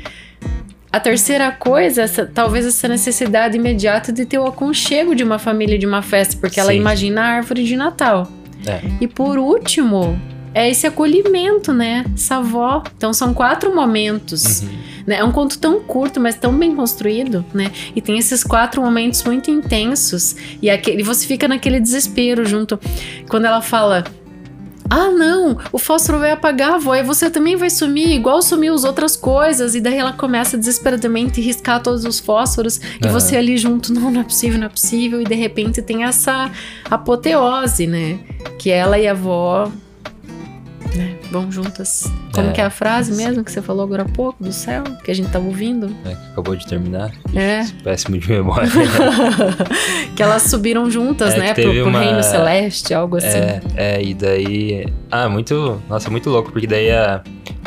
A 0.93 1.01
terceira 1.01 1.51
coisa, 1.53 2.03
essa, 2.03 2.25
talvez 2.25 2.65
essa 2.65 2.89
necessidade 2.89 3.57
imediata 3.57 4.13
de 4.13 4.25
ter 4.25 4.39
o 4.39 4.47
aconchego 4.47 5.15
de 5.15 5.23
uma 5.23 5.39
família, 5.39 5.79
de 5.79 5.85
uma 5.85 6.01
festa, 6.01 6.37
porque 6.41 6.59
ela 6.59 6.73
Sim. 6.73 6.79
imagina 6.79 7.23
a 7.23 7.25
árvore 7.27 7.65
de 7.65 7.77
Natal. 7.77 8.27
É. 8.67 8.81
E 9.01 9.07
por 9.07 9.37
último, 9.37 10.19
é 10.55 10.71
esse 10.71 10.87
acolhimento, 10.87 11.71
né? 11.71 12.03
Essa 12.15 12.37
avó. 12.37 12.83
Então 12.97 13.13
são 13.13 13.35
quatro 13.35 13.75
momentos. 13.77 14.63
Uhum. 14.63 14.69
Né? 15.07 15.17
É 15.17 15.25
um 15.25 15.31
conto 15.31 15.59
tão 15.59 15.81
curto, 15.81 16.19
mas 16.19 16.35
tão 16.35 16.57
bem 16.57 16.75
construído, 16.75 17.45
né? 17.53 17.71
E 17.95 18.01
tem 18.01 18.17
esses 18.17 18.43
quatro 18.43 18.81
momentos 18.81 19.23
muito 19.23 19.51
intensos. 19.51 20.35
E, 20.63 20.71
aquele, 20.71 21.01
e 21.01 21.03
você 21.03 21.27
fica 21.27 21.47
naquele 21.47 21.79
desespero 21.79 22.47
junto. 22.47 22.81
Quando 23.29 23.45
ela 23.45 23.61
fala. 23.61 24.05
Ah, 24.89 25.11
não, 25.11 25.59
o 25.73 25.79
fósforo 25.79 26.19
vai 26.19 26.31
apagar, 26.33 26.75
avó, 26.75 26.95
e 26.95 27.03
você 27.03 27.31
também 27.31 27.57
vai 27.57 27.71
sumir, 27.71 28.11
igual 28.11 28.41
sumiu 28.43 28.75
as 28.75 28.85
outras 28.85 29.17
coisas. 29.17 29.75
E 29.75 29.81
daí 29.81 29.97
ela 29.97 30.13
começa 30.13 30.57
desesperadamente 30.57 31.41
a 31.41 31.45
riscar 31.45 31.83
todos 31.83 32.05
os 32.05 32.21
fósforos. 32.21 32.77
E 33.03 33.07
Aham. 33.07 33.13
você 33.13 33.37
ali 33.37 33.57
junto, 33.57 33.93
não, 33.93 34.11
não 34.11 34.21
é 34.21 34.25
possível, 34.25 34.59
não 34.59 34.67
é 34.67 34.71
possível. 34.71 35.21
E 35.21 35.25
de 35.25 35.35
repente 35.35 35.83
tem 35.83 36.05
essa 36.05 36.51
apoteose, 36.91 37.87
né? 37.87 38.19
Que 38.59 38.71
ela 38.71 38.99
e 38.99 39.07
a 39.07 39.13
avó 39.13 39.71
vão 41.31 41.51
juntas. 41.51 42.11
Como 42.33 42.49
É. 42.49 42.53
que 42.53 42.61
é 42.61 42.65
a 42.65 42.71
frase 42.71 43.13
mesmo 43.13 43.43
que 43.45 43.51
você 43.53 43.61
falou 43.63 43.83
agora 43.85 44.03
há 44.03 44.09
pouco, 44.09 44.43
do 44.43 44.53
céu, 44.53 44.83
que 45.05 45.11
a 45.11 45.15
gente 45.15 45.31
tava 45.31 45.45
ouvindo? 45.47 45.87
É, 46.05 46.11
que 46.11 46.27
acabou 46.33 46.55
de 46.57 46.67
terminar. 46.67 47.11
É. 47.35 47.65
Péssimo 47.83 48.19
de 48.19 48.29
memória. 48.29 48.69
que 50.15 50.23
elas 50.23 50.43
subiram 50.43 50.91
juntas, 50.91 51.35
É, 51.35 51.39
né, 51.39 51.55
pro, 51.55 51.63
pro 51.73 51.89
uma- 51.89 52.01
reino 52.01 52.23
celeste, 52.23 52.93
algo 52.95 53.17
assim. 53.17 53.27
É, 53.29 53.61
é, 53.77 54.03
e 54.03 54.15
daí. 54.15 54.87
Ah, 55.11 55.29
muito. 55.29 55.81
Nossa, 55.89 56.11
muito 56.11 56.29
louco, 56.31 56.51
porque 56.53 56.67
daí 56.67 56.91
a, 56.91 57.23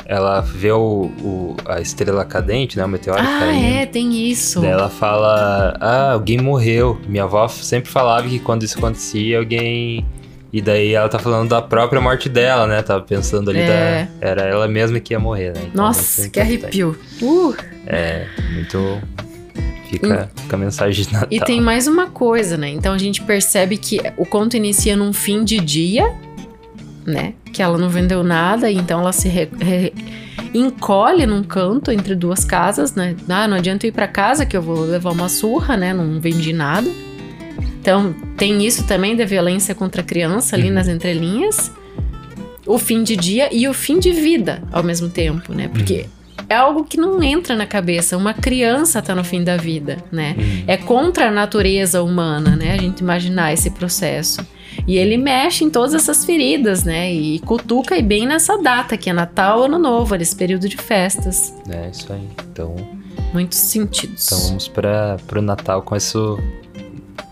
ela 0.05 0.41
vê 0.41 0.71
o, 0.71 1.11
o- 1.21 1.55
a 1.65 1.79
estrela 1.81 2.25
cadente, 2.25 2.77
né? 2.77 2.85
O 2.85 2.87
meteoro 2.89 3.19
ah, 3.21 3.39
caindo. 3.39 3.65
é, 3.75 3.85
tem 3.85 4.29
isso. 4.29 4.61
Daí 4.61 4.69
ela 4.71 4.89
fala: 4.89 5.75
Ah, 5.79 6.11
alguém 6.13 6.37
morreu. 6.39 6.99
Minha 7.07 7.23
avó 7.23 7.47
sempre 7.47 7.89
falava 7.89 8.27
que 8.27 8.39
quando 8.39 8.63
isso 8.63 8.77
acontecia, 8.77 9.37
alguém. 9.39 10.05
E 10.51 10.61
daí 10.61 10.93
ela 10.93 11.07
tá 11.07 11.19
falando 11.19 11.49
da 11.49 11.61
própria 11.61 12.01
morte 12.01 12.27
dela, 12.27 12.65
né? 12.65 12.81
Tava 12.81 13.01
pensando 13.03 13.49
ali 13.51 13.59
É. 13.59 14.07
da. 14.21 14.27
Era 14.27 14.41
ela 14.43 14.67
mesma 14.67 14.99
que 14.99 15.13
ia 15.13 15.19
morrer, 15.19 15.53
né? 15.53 15.61
Então, 15.71 15.85
Nossa, 15.85 16.27
que 16.29 16.39
arrepio. 16.39 16.97
Uh, 17.21 17.55
É, 17.85 18.25
muito. 18.53 18.99
Fica, 19.89 20.29
fica 20.35 20.55
a 20.55 20.59
mensagem 20.59 21.03
de 21.05 21.11
Natal. 21.13 21.27
e 21.31 21.39
tem 21.39 21.59
mais 21.59 21.87
uma 21.87 22.07
coisa, 22.07 22.55
né? 22.57 22.69
Então 22.69 22.93
a 22.93 22.97
gente 22.97 23.21
percebe 23.23 23.75
que 23.77 23.99
o 24.17 24.25
conto 24.25 24.55
inicia 24.55 24.95
num 24.95 25.11
fim 25.11 25.43
de 25.43 25.59
dia, 25.59 26.11
né? 27.05 27.33
Que 27.51 27.61
ela 27.63 27.77
não 27.77 27.89
vendeu 27.89 28.23
nada, 28.23 28.71
então 28.71 28.99
ela 29.01 29.11
se 29.11 29.27
re- 29.27 29.49
re- 29.59 29.93
encolhe 30.53 31.25
num 31.25 31.41
canto 31.43 31.91
entre 31.91 32.13
duas 32.15 32.45
casas, 32.45 32.93
né? 32.93 33.15
Ah, 33.27 33.47
não 33.47 33.57
adianta 33.57 33.85
eu 33.85 33.89
ir 33.89 33.91
pra 33.91 34.07
casa 34.07 34.45
que 34.45 34.55
eu 34.55 34.61
vou 34.61 34.81
levar 34.81 35.11
uma 35.11 35.27
surra, 35.29 35.75
né? 35.75 35.91
Não 35.93 36.19
vendi 36.19 36.53
nada. 36.53 36.87
Então 37.81 38.13
tem 38.37 38.65
isso 38.65 38.85
também 38.85 39.15
da 39.15 39.25
violência 39.25 39.73
contra 39.75 40.01
a 40.01 40.03
criança 40.03 40.55
ali 40.55 40.67
Uhum. 40.67 40.73
nas 40.75 40.87
entrelinhas. 40.87 41.71
O 42.65 42.77
fim 42.77 43.03
de 43.03 43.15
dia 43.15 43.49
e 43.51 43.67
o 43.67 43.73
fim 43.73 43.99
de 43.99 44.11
vida 44.11 44.61
ao 44.71 44.83
mesmo 44.83 45.09
tempo, 45.09 45.53
né? 45.53 45.67
Porque 45.67 46.05
é 46.47 46.55
algo 46.55 46.83
que 46.83 46.97
não 46.97 47.21
entra 47.23 47.55
na 47.55 47.65
cabeça. 47.65 48.15
Uma 48.15 48.33
criança 48.33 49.01
tá 49.01 49.15
no 49.15 49.23
fim 49.23 49.43
da 49.43 49.57
vida, 49.57 49.97
né? 50.11 50.35
Hum. 50.37 50.63
É 50.67 50.77
contra 50.77 51.27
a 51.29 51.31
natureza 51.31 52.03
humana, 52.03 52.55
né? 52.55 52.73
A 52.73 52.77
gente 52.77 52.99
imaginar 52.99 53.51
esse 53.53 53.71
processo. 53.71 54.45
E 54.87 54.97
ele 54.97 55.17
mexe 55.17 55.63
em 55.63 55.69
todas 55.69 55.93
essas 55.95 56.23
feridas, 56.25 56.83
né? 56.83 57.11
E 57.11 57.39
cutuca 57.39 57.97
e 57.97 58.01
bem 58.03 58.27
nessa 58.27 58.55
data, 58.61 58.95
que 58.95 59.09
é 59.09 59.13
Natal, 59.13 59.63
Ano 59.63 59.77
Novo, 59.79 60.15
nesse 60.15 60.35
período 60.35 60.69
de 60.69 60.77
festas. 60.77 61.53
É 61.69 61.89
isso 61.91 62.11
aí. 62.13 62.27
Então, 62.51 62.75
Muitos 63.33 63.57
sentidos. 63.59 64.25
então 64.27 64.39
vamos 64.47 64.67
para 64.67 65.17
pro 65.27 65.41
Natal 65.41 65.81
com 65.83 65.95
isso. 65.95 66.39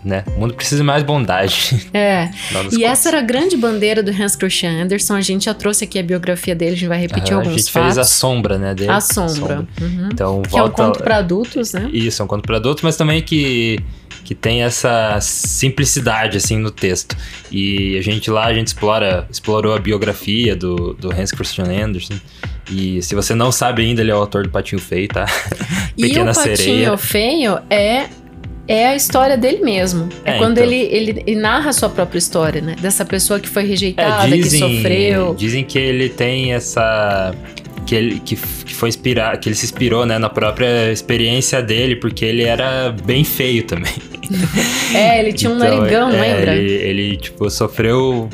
Né? 0.04 0.22
O 0.36 0.40
mundo 0.40 0.54
precisa 0.54 0.76
de 0.80 0.84
mais 0.86 1.02
bondade. 1.02 1.88
É. 1.92 2.30
E 2.72 2.84
essa 2.84 3.08
era 3.08 3.18
a 3.18 3.22
grande 3.22 3.56
bandeira 3.56 4.02
do 4.02 4.10
Hans 4.10 4.36
Christian 4.36 4.70
Andersen. 4.82 5.16
A 5.16 5.20
gente 5.20 5.46
já 5.46 5.54
trouxe 5.54 5.84
aqui 5.84 5.98
a 5.98 6.02
biografia 6.02 6.54
dele, 6.54 6.72
a 6.72 6.74
gente 6.76 6.88
vai 6.88 7.00
repetir 7.00 7.32
Aham, 7.32 7.40
alguns 7.40 7.54
A 7.54 7.56
gente 7.58 7.72
fatos. 7.72 7.86
fez 7.94 7.98
a 7.98 8.04
sombra, 8.04 8.58
né? 8.58 8.74
Dele. 8.74 8.90
A 8.90 9.00
sombra. 9.00 9.66
Uhum. 9.80 10.08
Então, 10.12 10.42
Que 10.42 10.56
é 10.56 10.62
um 10.62 10.66
volta. 10.66 10.82
conto 10.84 11.02
para 11.02 11.16
adultos, 11.16 11.72
né? 11.72 11.90
Isso, 11.92 12.22
é 12.22 12.24
um 12.24 12.28
conto 12.28 12.42
para 12.46 12.56
adultos, 12.56 12.82
mas 12.84 12.96
também 12.96 13.20
que, 13.22 13.80
que 14.24 14.34
tem 14.34 14.62
essa 14.62 15.18
simplicidade, 15.20 16.36
assim, 16.36 16.58
no 16.58 16.70
texto. 16.70 17.16
E 17.50 17.96
a 17.98 18.02
gente 18.02 18.30
lá, 18.30 18.46
a 18.46 18.54
gente 18.54 18.68
explora, 18.68 19.26
explorou 19.30 19.74
a 19.74 19.78
biografia 19.78 20.54
do, 20.54 20.94
do 20.94 21.12
Hans 21.12 21.32
Christian 21.32 21.64
Andersen. 21.66 22.20
E 22.70 23.02
se 23.02 23.14
você 23.14 23.34
não 23.34 23.50
sabe 23.50 23.82
ainda, 23.82 24.00
ele 24.02 24.10
é 24.10 24.14
o 24.14 24.18
autor 24.18 24.44
do 24.44 24.50
Patinho 24.50 24.80
Feio, 24.80 25.08
tá? 25.08 25.26
E 25.96 26.04
o 26.04 26.08
Pequena 26.08 26.32
Patinho 26.32 26.56
Sereia. 26.56 26.96
Feio 26.96 27.58
é 27.68 28.06
é 28.68 28.86
a 28.88 28.94
história 28.94 29.36
dele 29.36 29.60
mesmo. 29.64 30.08
É, 30.24 30.32
É, 30.32 30.38
quando 30.38 30.58
então. 30.58 30.70
ele, 30.70 30.88
ele, 30.94 31.22
ele 31.26 31.40
narra 31.40 31.70
a 31.70 31.72
sua 31.72 31.88
própria 31.88 32.18
história, 32.18 32.60
né? 32.60 32.76
Dessa 32.80 33.04
pessoa 33.04 33.40
que 33.40 33.48
foi 33.48 33.62
É, 33.62 33.66
rejeitada, 33.66 34.28
dizem, 34.36 34.60
que 34.68 34.76
sofreu. 34.76 35.34
dizem 35.34 35.64
que 35.64 35.78
ele 35.78 36.08
tem 36.08 36.52
essa 36.52 37.34
que 37.86 37.94
ele 37.94 38.20
que, 38.20 38.36
que 38.36 38.74
foi 38.74 38.90
inspirar, 38.90 39.38
que 39.40 39.48
ele 39.48 39.56
se 39.56 39.64
inspirou, 39.64 40.04
né, 40.04 40.18
na 40.18 40.28
própria 40.28 40.92
experiência 40.92 41.62
dele, 41.62 41.96
porque 41.96 42.22
ele 42.22 42.42
era 42.44 42.94
bem 43.04 43.24
feio 43.24 43.62
também. 43.64 43.92
É, 44.94 45.20
ele 45.20 45.32
tinha 45.32 45.50
um 45.50 45.56
Então, 45.56 45.78
narigão, 45.78 46.10
é, 46.10 46.20
lembra? 46.20 46.54
Ele, 46.54 46.72
ele, 46.72 47.16
tipo, 47.16 47.48
sofreu. 47.48 48.28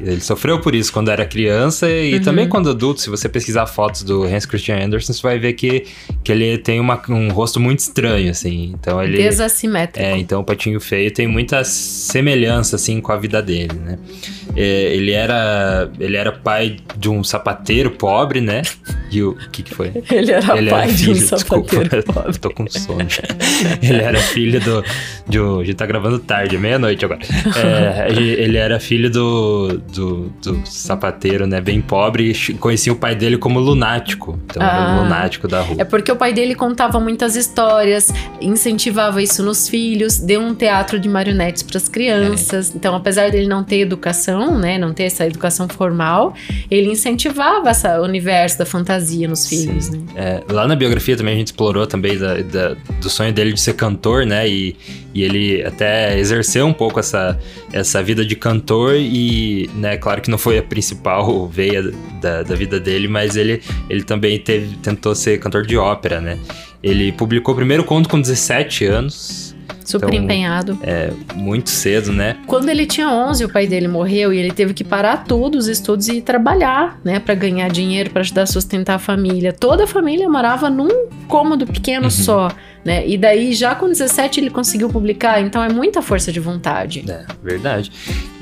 Ele 0.00 0.20
sofreu 0.20 0.60
por 0.60 0.74
isso 0.74 0.92
quando 0.92 1.10
era 1.10 1.24
criança 1.26 1.88
e 1.90 2.14
Uhum. 2.14 2.20
também 2.22 2.48
quando 2.48 2.70
adulto. 2.70 3.00
Se 3.00 3.10
você 3.10 3.28
pesquisar 3.28 3.66
fotos 3.66 4.02
do 4.02 4.24
Hans 4.24 4.46
Christian 4.46 4.84
Andersen, 4.84 5.14
você 5.14 5.22
vai 5.22 5.38
ver 5.38 5.52
que, 5.54 5.84
que 6.24 6.32
ele 6.32 6.58
tem 6.58 6.80
uma- 6.80 7.00
um 7.08 7.28
rosto 7.30 7.58
muito 7.60 7.80
estranho, 7.80 8.30
assim. 8.30 8.74
Então 8.78 9.02
ele. 9.02 9.16
Desassimétrico. 9.18 10.06
É, 10.06 10.16
então 10.18 10.40
o 10.40 10.44
Patinho 10.44 10.80
Feio 10.80 11.10
tem 11.10 11.26
muita 11.26 11.62
semelhança, 11.64 12.76
assim, 12.76 13.00
com 13.00 13.12
a 13.12 13.16
vida 13.16 13.42
dele, 13.42 13.72
né? 13.84 13.98
É, 14.54 14.94
ele, 14.94 15.12
era, 15.12 15.90
ele 15.98 16.16
era 16.16 16.32
pai 16.32 16.76
de 16.96 17.08
um 17.08 17.22
sapateiro 17.22 17.90
pobre, 17.90 18.40
né? 18.40 18.62
E 19.10 19.22
o 19.22 19.36
que 19.52 19.62
que 19.62 19.74
foi? 19.74 19.92
Ele 20.10 20.32
era 20.32 20.56
ele 20.58 20.70
pai 20.70 20.82
era 20.84 20.92
de 20.92 21.10
um 21.10 21.14
filho, 21.14 21.28
desculpa, 21.30 21.68
sapateiro 21.76 22.04
pobre. 22.04 22.38
tô 22.38 22.50
com 22.50 22.66
sono. 22.68 22.98
Ele 23.82 24.02
era 24.02 24.18
filho 24.18 24.60
do, 24.60 24.84
de 25.28 25.38
um, 25.40 25.60
a 25.60 25.64
gente 25.64 25.76
tá 25.76 25.86
gravando 25.86 26.18
tarde, 26.18 26.58
meia-noite 26.58 27.04
agora. 27.04 27.20
É, 27.56 28.08
ele 28.10 28.56
era 28.56 28.80
filho 28.80 29.08
do, 29.10 29.80
do, 29.92 30.30
do 30.42 30.60
sapateiro, 30.64 31.46
né, 31.46 31.60
bem 31.60 31.80
pobre, 31.80 32.32
conhecia 32.58 32.92
o 32.92 32.96
pai 32.96 33.14
dele 33.14 33.36
como 33.38 33.58
lunático, 33.60 34.38
então 34.46 34.62
era 34.62 34.76
Ah. 34.94 34.98
o 35.00 35.02
lunático 35.04 35.46
da 35.48 35.60
rua. 35.60 35.76
É 35.80 35.84
porque 35.84 36.10
o 36.10 36.16
pai 36.16 36.32
dele 36.32 36.54
contava 36.54 36.98
muitas 37.00 37.36
histórias, 37.36 38.12
incentivava 38.40 39.22
isso 39.22 39.42
nos 39.42 39.68
filhos, 39.68 40.18
deu 40.18 40.40
um 40.40 40.54
teatro 40.54 40.98
de 40.98 41.08
marionetes 41.08 41.62
para 41.62 41.76
as 41.78 41.88
crianças. 41.88 42.70
É. 42.70 42.76
Então, 42.76 42.94
apesar 42.94 43.30
dele 43.30 43.46
não 43.46 43.62
ter 43.64 43.80
educação, 43.80 44.58
né, 44.58 44.78
não 44.78 44.92
ter 44.92 45.04
essa 45.04 45.26
educação 45.26 45.68
formal, 45.68 46.34
ele 46.70 46.90
incentivava 46.90 47.70
esse 47.70 47.86
universo 48.00 48.58
da 48.58 48.66
fantasia 48.66 49.26
nos 49.28 49.46
filhos, 49.48 49.90
né? 49.90 49.98
É, 50.14 50.42
lá 50.50 50.66
na 50.66 50.76
biografia 50.76 51.16
também 51.16 51.34
a 51.34 51.38
gente 51.38 51.48
explorou 51.48 51.86
também 51.86 52.16
da- 52.18 52.36
da- 52.42 52.76
do 53.00 53.08
sonho 53.10 53.32
dele 53.32 53.52
de 53.52 53.60
ser 53.60 53.74
cantor, 53.74 54.24
né? 54.26 54.48
E, 54.48 54.76
e 55.14 55.22
ele 55.22 55.62
até 55.64 56.18
exerceu 56.18 56.66
um 56.66 56.72
pouco 56.72 57.00
essa, 57.00 57.38
essa 57.72 58.02
vida 58.02 58.24
de 58.24 58.36
cantor 58.36 58.94
e, 58.96 59.68
né, 59.76 59.96
claro 59.96 60.20
que 60.20 60.30
não 60.30 60.38
foi 60.38 60.58
a 60.58 60.62
principal 60.62 61.46
veia 61.48 61.82
da, 62.20 62.42
da 62.42 62.54
vida 62.54 62.80
dele, 62.80 63.08
mas 63.08 63.36
ele, 63.36 63.62
ele 63.88 64.02
também 64.02 64.38
teve, 64.38 64.76
tentou 64.76 65.14
ser 65.14 65.38
cantor 65.38 65.66
de 65.66 65.76
ópera, 65.76 66.20
né? 66.20 66.38
Ele 66.82 67.12
publicou 67.12 67.54
o 67.54 67.56
primeiro 67.56 67.84
conto 67.84 68.08
com 68.08 68.20
17 68.20 68.84
anos, 68.84 69.55
Super 69.86 70.08
Então, 70.08 70.24
empenhado. 70.24 70.78
é, 70.82 71.10
muito 71.34 71.70
cedo, 71.70 72.12
né? 72.12 72.36
Quando 72.46 72.68
ele 72.68 72.84
tinha 72.86 73.08
11, 73.08 73.44
o 73.44 73.48
pai 73.48 73.66
dele 73.66 73.88
morreu 73.88 74.32
e 74.34 74.38
ele 74.38 74.50
teve 74.50 74.74
que 74.74 74.82
parar 74.84 75.24
tudo 75.24 75.56
os 75.56 75.68
estudos 75.68 76.08
e 76.08 76.16
ir 76.16 76.22
trabalhar, 76.22 76.98
né, 77.04 77.18
Pra 77.20 77.34
ganhar 77.34 77.68
dinheiro, 77.70 78.10
pra 78.10 78.20
ajudar 78.20 78.42
a 78.42 78.46
sustentar 78.46 78.94
a 78.96 78.98
família. 78.98 79.52
Toda 79.52 79.84
a 79.84 79.86
família 79.86 80.28
morava 80.28 80.68
num 80.68 81.06
cômodo 81.28 81.66
pequeno 81.66 82.04
Uhum. 82.04 82.10
só, 82.10 82.48
né? 82.84 83.06
E 83.06 83.16
daí 83.16 83.52
já 83.54 83.74
com 83.74 83.86
17 83.88 84.40
ele 84.40 84.50
conseguiu 84.50 84.88
publicar, 84.88 85.40
então 85.40 85.62
é 85.62 85.68
muita 85.72 86.02
força 86.02 86.30
de 86.32 86.40
vontade. 86.40 87.04
É, 87.08 87.24
verdade. 87.42 87.90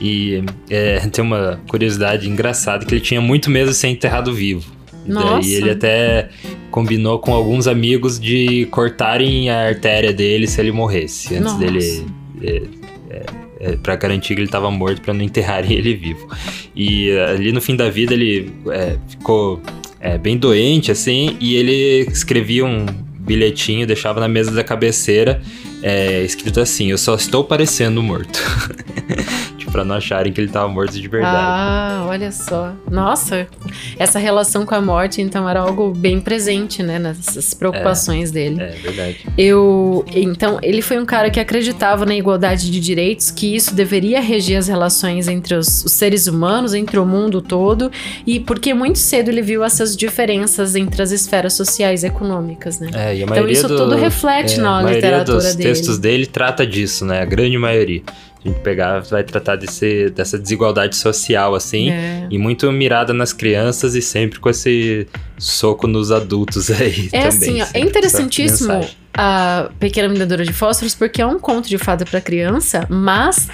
E 0.00 0.42
é, 0.70 0.98
tem 1.12 1.24
uma 1.24 1.60
curiosidade 1.68 2.28
engraçada 2.28 2.84
que 2.84 2.94
ele 2.94 3.00
tinha 3.00 3.20
muito 3.20 3.50
medo 3.50 3.70
de 3.70 3.76
ser 3.76 3.88
enterrado 3.88 4.32
vivo. 4.34 4.73
E 5.04 5.10
Nossa. 5.10 5.40
daí 5.40 5.54
ele 5.54 5.70
até 5.70 6.28
combinou 6.70 7.18
com 7.18 7.34
alguns 7.34 7.66
amigos 7.66 8.18
de 8.18 8.66
cortarem 8.66 9.50
a 9.50 9.68
artéria 9.68 10.12
dele 10.12 10.46
se 10.46 10.60
ele 10.60 10.72
morresse, 10.72 11.34
antes 11.34 11.52
Nossa. 11.52 11.58
dele 11.58 12.06
é, 12.42 12.62
é, 13.10 13.24
é, 13.60 13.76
para 13.76 13.96
garantir 13.96 14.34
que 14.34 14.40
ele 14.40 14.48
estava 14.48 14.70
morto 14.70 15.00
para 15.02 15.14
não 15.14 15.22
enterrarem 15.22 15.72
ele 15.76 15.94
vivo. 15.94 16.28
E 16.74 17.10
ali 17.12 17.52
no 17.52 17.60
fim 17.60 17.76
da 17.76 17.88
vida 17.90 18.14
ele 18.14 18.52
é, 18.70 18.96
ficou 19.08 19.60
é, 20.00 20.18
bem 20.18 20.36
doente, 20.36 20.90
assim, 20.90 21.36
e 21.40 21.54
ele 21.56 22.10
escrevia 22.10 22.64
um 22.64 22.86
bilhetinho, 23.24 23.86
deixava 23.86 24.20
na 24.20 24.28
mesa 24.28 24.50
da 24.50 24.62
cabeceira, 24.62 25.40
é, 25.82 26.22
escrito 26.22 26.60
assim: 26.60 26.90
Eu 26.90 26.98
só 26.98 27.14
estou 27.14 27.44
parecendo 27.44 28.02
morto. 28.02 28.38
para 29.74 29.84
não 29.84 29.96
acharem 29.96 30.32
que 30.32 30.40
ele 30.40 30.50
tava 30.52 30.68
morto 30.68 30.92
de 30.92 31.08
verdade. 31.08 31.36
Ah, 31.36 32.06
olha 32.06 32.30
só. 32.30 32.72
Nossa, 32.88 33.48
essa 33.98 34.20
relação 34.20 34.64
com 34.64 34.72
a 34.72 34.80
morte, 34.80 35.20
então, 35.20 35.48
era 35.48 35.58
algo 35.58 35.92
bem 35.92 36.20
presente, 36.20 36.80
né? 36.80 36.96
Nessas 37.00 37.52
preocupações 37.54 38.30
é, 38.30 38.32
dele. 38.32 38.62
É 38.62 38.68
verdade. 38.68 39.26
Eu. 39.36 40.04
Então, 40.14 40.60
ele 40.62 40.80
foi 40.80 40.96
um 40.96 41.04
cara 41.04 41.28
que 41.28 41.40
acreditava 41.40 42.06
na 42.06 42.14
igualdade 42.14 42.70
de 42.70 42.78
direitos, 42.78 43.32
que 43.32 43.56
isso 43.56 43.74
deveria 43.74 44.20
reger 44.20 44.58
as 44.58 44.68
relações 44.68 45.26
entre 45.26 45.56
os, 45.56 45.84
os 45.84 45.90
seres 45.90 46.28
humanos, 46.28 46.72
entre 46.72 46.96
o 46.96 47.04
mundo 47.04 47.42
todo, 47.42 47.90
e 48.24 48.38
porque 48.38 48.72
muito 48.72 49.00
cedo 49.00 49.28
ele 49.28 49.42
viu 49.42 49.64
essas 49.64 49.96
diferenças 49.96 50.76
entre 50.76 51.02
as 51.02 51.10
esferas 51.10 51.54
sociais 51.54 52.04
e 52.04 52.06
econômicas, 52.06 52.78
né? 52.78 52.90
É, 52.94 53.16
e 53.16 53.22
a 53.22 53.24
então, 53.24 53.48
isso 53.48 53.66
do, 53.66 53.76
tudo 53.76 53.96
reflete 53.96 54.60
é, 54.60 54.62
na 54.62 54.78
a 54.78 54.82
literatura 54.84 55.38
dos 55.38 55.56
dele. 55.56 55.68
textos 55.68 55.98
dele 55.98 56.26
trata 56.26 56.64
disso, 56.64 57.04
né? 57.04 57.22
A 57.22 57.24
grande 57.24 57.58
maioria 57.58 58.04
a 58.44 58.48
gente 58.48 58.60
pegar, 58.60 59.00
vai 59.00 59.24
tratar 59.24 59.56
desse, 59.56 60.10
dessa 60.10 60.38
desigualdade 60.38 60.96
social, 60.96 61.54
assim, 61.54 61.90
É. 61.90 62.26
e 62.30 62.38
muito 62.38 62.70
mirada 62.70 63.12
nas 63.14 63.32
crianças 63.32 63.94
e 63.94 64.02
sempre 64.02 64.38
com 64.38 64.50
esse 64.50 65.06
soco 65.38 65.86
nos 65.86 66.10
adultos 66.12 66.70
aí 66.70 67.08
É 67.12 67.28
também. 67.28 67.60
assim, 67.60 67.62
ó, 67.62 67.66
é 67.72 67.80
interessantíssimo 67.80 68.86
a 69.16 69.70
Pequena 69.78 70.08
Vendedora 70.08 70.44
de 70.44 70.52
Fósforos 70.52 70.94
porque 70.94 71.22
é 71.22 71.26
um 71.26 71.38
conto 71.38 71.68
de 71.68 71.78
fada 71.78 72.04
para 72.04 72.20
criança, 72.20 72.86
mas 72.90 73.48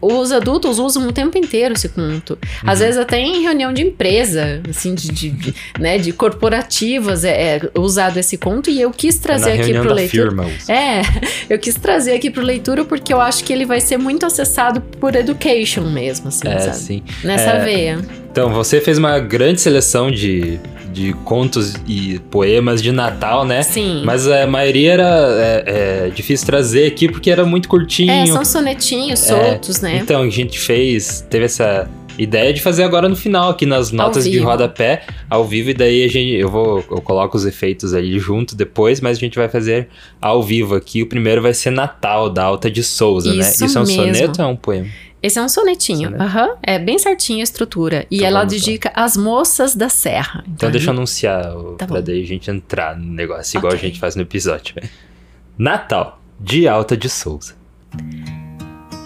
os 0.00 0.32
adultos 0.32 0.78
usam 0.78 1.06
o 1.08 1.12
tempo 1.12 1.36
inteiro 1.38 1.74
esse 1.74 1.88
conto. 1.88 2.38
Às 2.64 2.78
Uhum. 2.78 2.84
vezes 2.86 3.00
até 3.00 3.18
em 3.20 3.42
reunião 3.42 3.72
de 3.72 3.82
empresa, 3.82 4.60
assim, 4.68 4.94
de, 4.94 5.08
de, 5.08 5.30
de, 5.30 5.54
né, 5.78 5.98
de 5.98 6.12
corporativas 6.12 7.24
é, 7.24 7.56
é 7.56 7.60
usado 7.78 8.18
esse 8.18 8.36
conto 8.36 8.70
e 8.70 8.80
eu 8.80 8.90
quis 8.90 9.16
É 9.16 9.20
trazer 9.20 9.54
na 9.56 9.62
aqui 9.62 9.72
pro 9.72 9.96
firma. 10.08 10.46
usa. 10.46 10.72
É, 10.72 11.02
eu 11.50 11.58
quis 11.58 11.74
trazer 11.74 12.12
aqui 12.14 12.30
pro 12.30 12.42
leitura 12.42 12.84
porque 12.84 13.12
eu 13.12 13.20
acho 13.20 13.44
que 13.44 13.52
ele 13.52 13.64
vai 13.64 13.80
ser 13.80 13.96
muito 13.96 14.24
acessado 14.26 14.80
por 14.80 15.14
education 15.14 15.82
mesmo, 15.84 16.28
assim, 16.28 16.48
É, 16.48 16.58
sabe? 16.58 16.76
sim. 16.76 17.02
Nessa 17.24 17.50
É, 17.50 17.64
veia. 17.64 17.98
Então, 18.38 18.52
você 18.52 18.80
fez 18.80 18.98
uma 18.98 19.18
grande 19.18 19.60
seleção 19.60 20.12
de, 20.12 20.60
de 20.92 21.12
contos 21.24 21.74
e 21.88 22.20
poemas 22.30 22.80
de 22.80 22.92
Natal, 22.92 23.44
né? 23.44 23.64
Sim. 23.64 24.02
Mas 24.04 24.28
a 24.28 24.46
maioria 24.46 24.92
era 24.92 25.26
é, 25.40 25.64
é, 26.06 26.10
difícil 26.10 26.46
trazer 26.46 26.86
aqui 26.86 27.10
porque 27.10 27.32
era 27.32 27.44
muito 27.44 27.68
curtinho. 27.68 28.12
É, 28.12 28.26
são 28.26 28.44
sonetinhos 28.44 29.18
soltos, 29.18 29.80
né? 29.80 29.98
Então, 30.00 30.22
a 30.22 30.30
gente 30.30 30.56
fez, 30.56 31.26
teve 31.28 31.46
essa 31.46 31.90
ideia 32.16 32.52
de 32.52 32.60
fazer 32.60 32.82
agora 32.82 33.08
no 33.08 33.16
final, 33.16 33.50
aqui 33.50 33.64
nas 33.66 33.92
notas 33.92 34.24
de 34.24 34.38
rodapé, 34.38 35.02
ao 35.30 35.44
vivo, 35.44 35.70
e 35.70 35.74
daí 35.74 36.04
a 36.04 36.08
gente, 36.08 36.34
eu 36.34 36.48
vou, 36.48 36.84
eu 36.90 37.00
coloco 37.00 37.36
os 37.36 37.46
efeitos 37.46 37.94
ali 37.94 38.18
junto 38.18 38.56
depois, 38.56 39.00
mas 39.00 39.16
a 39.16 39.20
gente 39.20 39.36
vai 39.36 39.48
fazer 39.48 39.88
ao 40.20 40.42
vivo 40.42 40.74
aqui. 40.74 41.02
O 41.02 41.06
primeiro 41.06 41.40
vai 41.40 41.54
ser 41.54 41.70
Natal, 41.70 42.28
da 42.28 42.44
Alta 42.44 42.70
de 42.70 42.82
Souza, 42.82 43.32
né? 43.34 43.40
Isso 43.40 43.64
Isso 43.64 43.78
é 43.78 43.80
um 43.80 43.84
mesmo. 43.84 44.02
soneto 44.02 44.42
ou 44.42 44.48
é 44.48 44.50
um 44.52 44.56
poema? 44.56 44.88
Esse 45.22 45.38
é 45.38 45.42
um 45.42 45.48
sonetinho. 45.48 46.14
Aham. 46.20 46.50
É 46.62 46.78
bem 46.78 46.98
certinho 46.98 47.40
a 47.40 47.42
estrutura. 47.42 48.06
E 48.10 48.16
Então 48.16 48.28
ela 48.28 48.38
vamos 48.40 48.52
lá. 48.54 48.58
dedica 48.58 48.92
às 48.94 49.16
moças 49.16 49.74
da 49.74 49.88
serra. 49.88 50.44
Então 50.48 50.70
deixa 50.70 50.90
eu 50.90 50.94
anunciar, 50.94 51.42
Tá 51.76 51.86
pra 51.86 51.96
bom. 51.98 52.02
daí 52.02 52.22
a 52.22 52.26
gente 52.26 52.50
entrar 52.50 52.96
no 52.96 53.12
negócio, 53.12 53.58
igual 53.58 53.72
Ok. 53.72 53.84
a 53.84 53.88
gente 53.88 53.98
faz 53.98 54.14
no 54.14 54.22
episódio. 54.22 54.74
Natal, 55.58 56.20
de 56.38 56.68
Alta 56.68 56.96
de 56.96 57.08
Souza. 57.08 57.54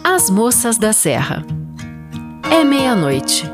As 0.04 0.28
Moças 0.28 0.76
da 0.76 0.92
Serra. 0.92 1.44
É 2.50 2.64
meia-noite. 2.64 3.44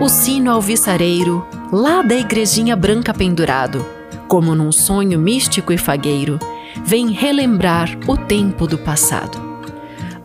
O 0.00 0.08
sino 0.08 0.50
alviçareiro, 0.50 1.46
lá 1.70 2.00
da 2.02 2.14
igrejinha 2.14 2.74
branca 2.74 3.12
pendurado, 3.12 3.84
como 4.26 4.54
num 4.54 4.72
sonho 4.72 5.18
místico 5.18 5.72
e 5.72 5.78
fagueiro, 5.78 6.38
vem 6.84 7.10
relembrar 7.10 7.90
o 8.08 8.16
tempo 8.16 8.66
do 8.66 8.78
passado. 8.78 9.38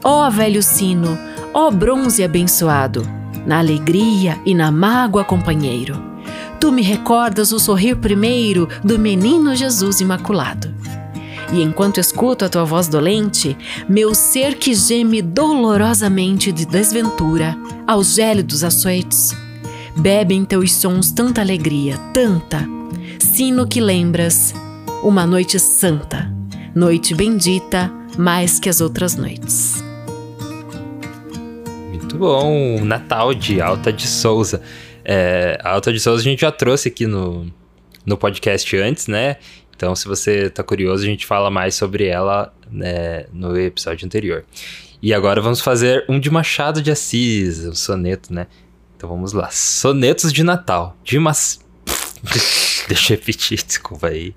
Ó 0.04 0.30
velho 0.30 0.64
sino, 0.64 1.18
ó 1.58 1.72
bronze 1.72 2.24
abençoado, 2.24 3.02
na 3.44 3.58
alegria 3.58 4.40
e 4.46 4.54
na 4.54 4.72
mágoa 4.72 5.24
companheiro, 5.24 6.00
tu 6.60 6.72
me 6.72 6.84
recordas 6.84 7.52
o 7.52 7.60
sorrir 7.60 7.96
primeiro 7.96 8.70
do 8.84 9.00
menino 9.00 9.56
Jesus 9.56 10.00
Imaculado. 10.00 10.72
E 11.52 11.64
enquanto 11.64 12.00
escuto 12.00 12.46
a 12.46 12.50
tua 12.50 12.64
voz 12.64 12.88
dolente, 12.88 13.58
meu 13.90 14.14
ser 14.14 14.60
que 14.60 14.76
geme 14.76 15.20
dolorosamente 15.20 16.52
de 16.52 16.64
desventura, 16.64 17.58
aos 17.88 18.14
gélidos 18.14 18.64
açoites, 18.64 19.36
bebe 19.96 20.36
em 20.36 20.46
teus 20.46 20.72
sons 20.74 21.10
tanta 21.10 21.42
alegria, 21.42 21.98
tanta, 22.14 22.64
sino 23.18 23.66
que 23.66 23.82
lembras, 23.82 24.54
uma 25.02 25.26
noite 25.26 25.58
santa, 25.58 26.32
noite 26.76 27.16
bendita, 27.16 27.92
mais 28.16 28.60
que 28.60 28.70
as 28.70 28.80
outras 28.80 29.16
noites. 29.16 29.87
Muito 32.18 32.32
bom, 32.32 32.84
Natal 32.84 33.32
de 33.32 33.62
Alta 33.62 33.94
de 33.94 34.08
Souza. 34.08 34.60
É, 35.06 35.60
a 35.64 35.74
Alta 35.74 35.94
de 35.94 36.00
Souza 36.00 36.20
a 36.20 36.24
gente 36.24 36.40
já 36.42 36.52
trouxe 36.52 36.88
aqui 36.88 37.06
no, 37.06 37.46
no 38.04 38.18
podcast 38.18 38.76
antes, 38.76 39.06
né? 39.06 39.36
Então, 39.76 39.96
se 39.96 40.08
você 40.08 40.50
tá 40.50 40.64
curioso, 40.64 41.04
a 41.04 41.06
gente 41.06 41.28
fala 41.28 41.52
mais 41.52 41.76
sobre 41.76 42.08
ela 42.08 42.52
né, 42.72 43.28
no 43.32 43.56
episódio 43.56 44.04
anterior. 44.04 44.44
E 45.00 45.14
agora 45.14 45.40
vamos 45.40 45.62
fazer 45.62 46.06
um 46.10 46.20
de 46.20 46.32
Machado 46.32 46.82
de 46.82 46.90
Assis, 46.90 47.68
um 47.68 47.76
soneto, 47.76 48.34
né? 48.34 48.48
Então 48.96 49.08
vamos 49.08 49.32
lá. 49.32 49.52
Sonetos 49.52 50.34
de 50.34 50.44
Natal. 50.44 50.98
De 51.04 51.20
Mas... 51.20 51.60
Deixa 52.90 53.14
eu 53.14 53.18
repetir, 53.20 53.62
desculpa 53.64 54.08
aí. 54.08 54.34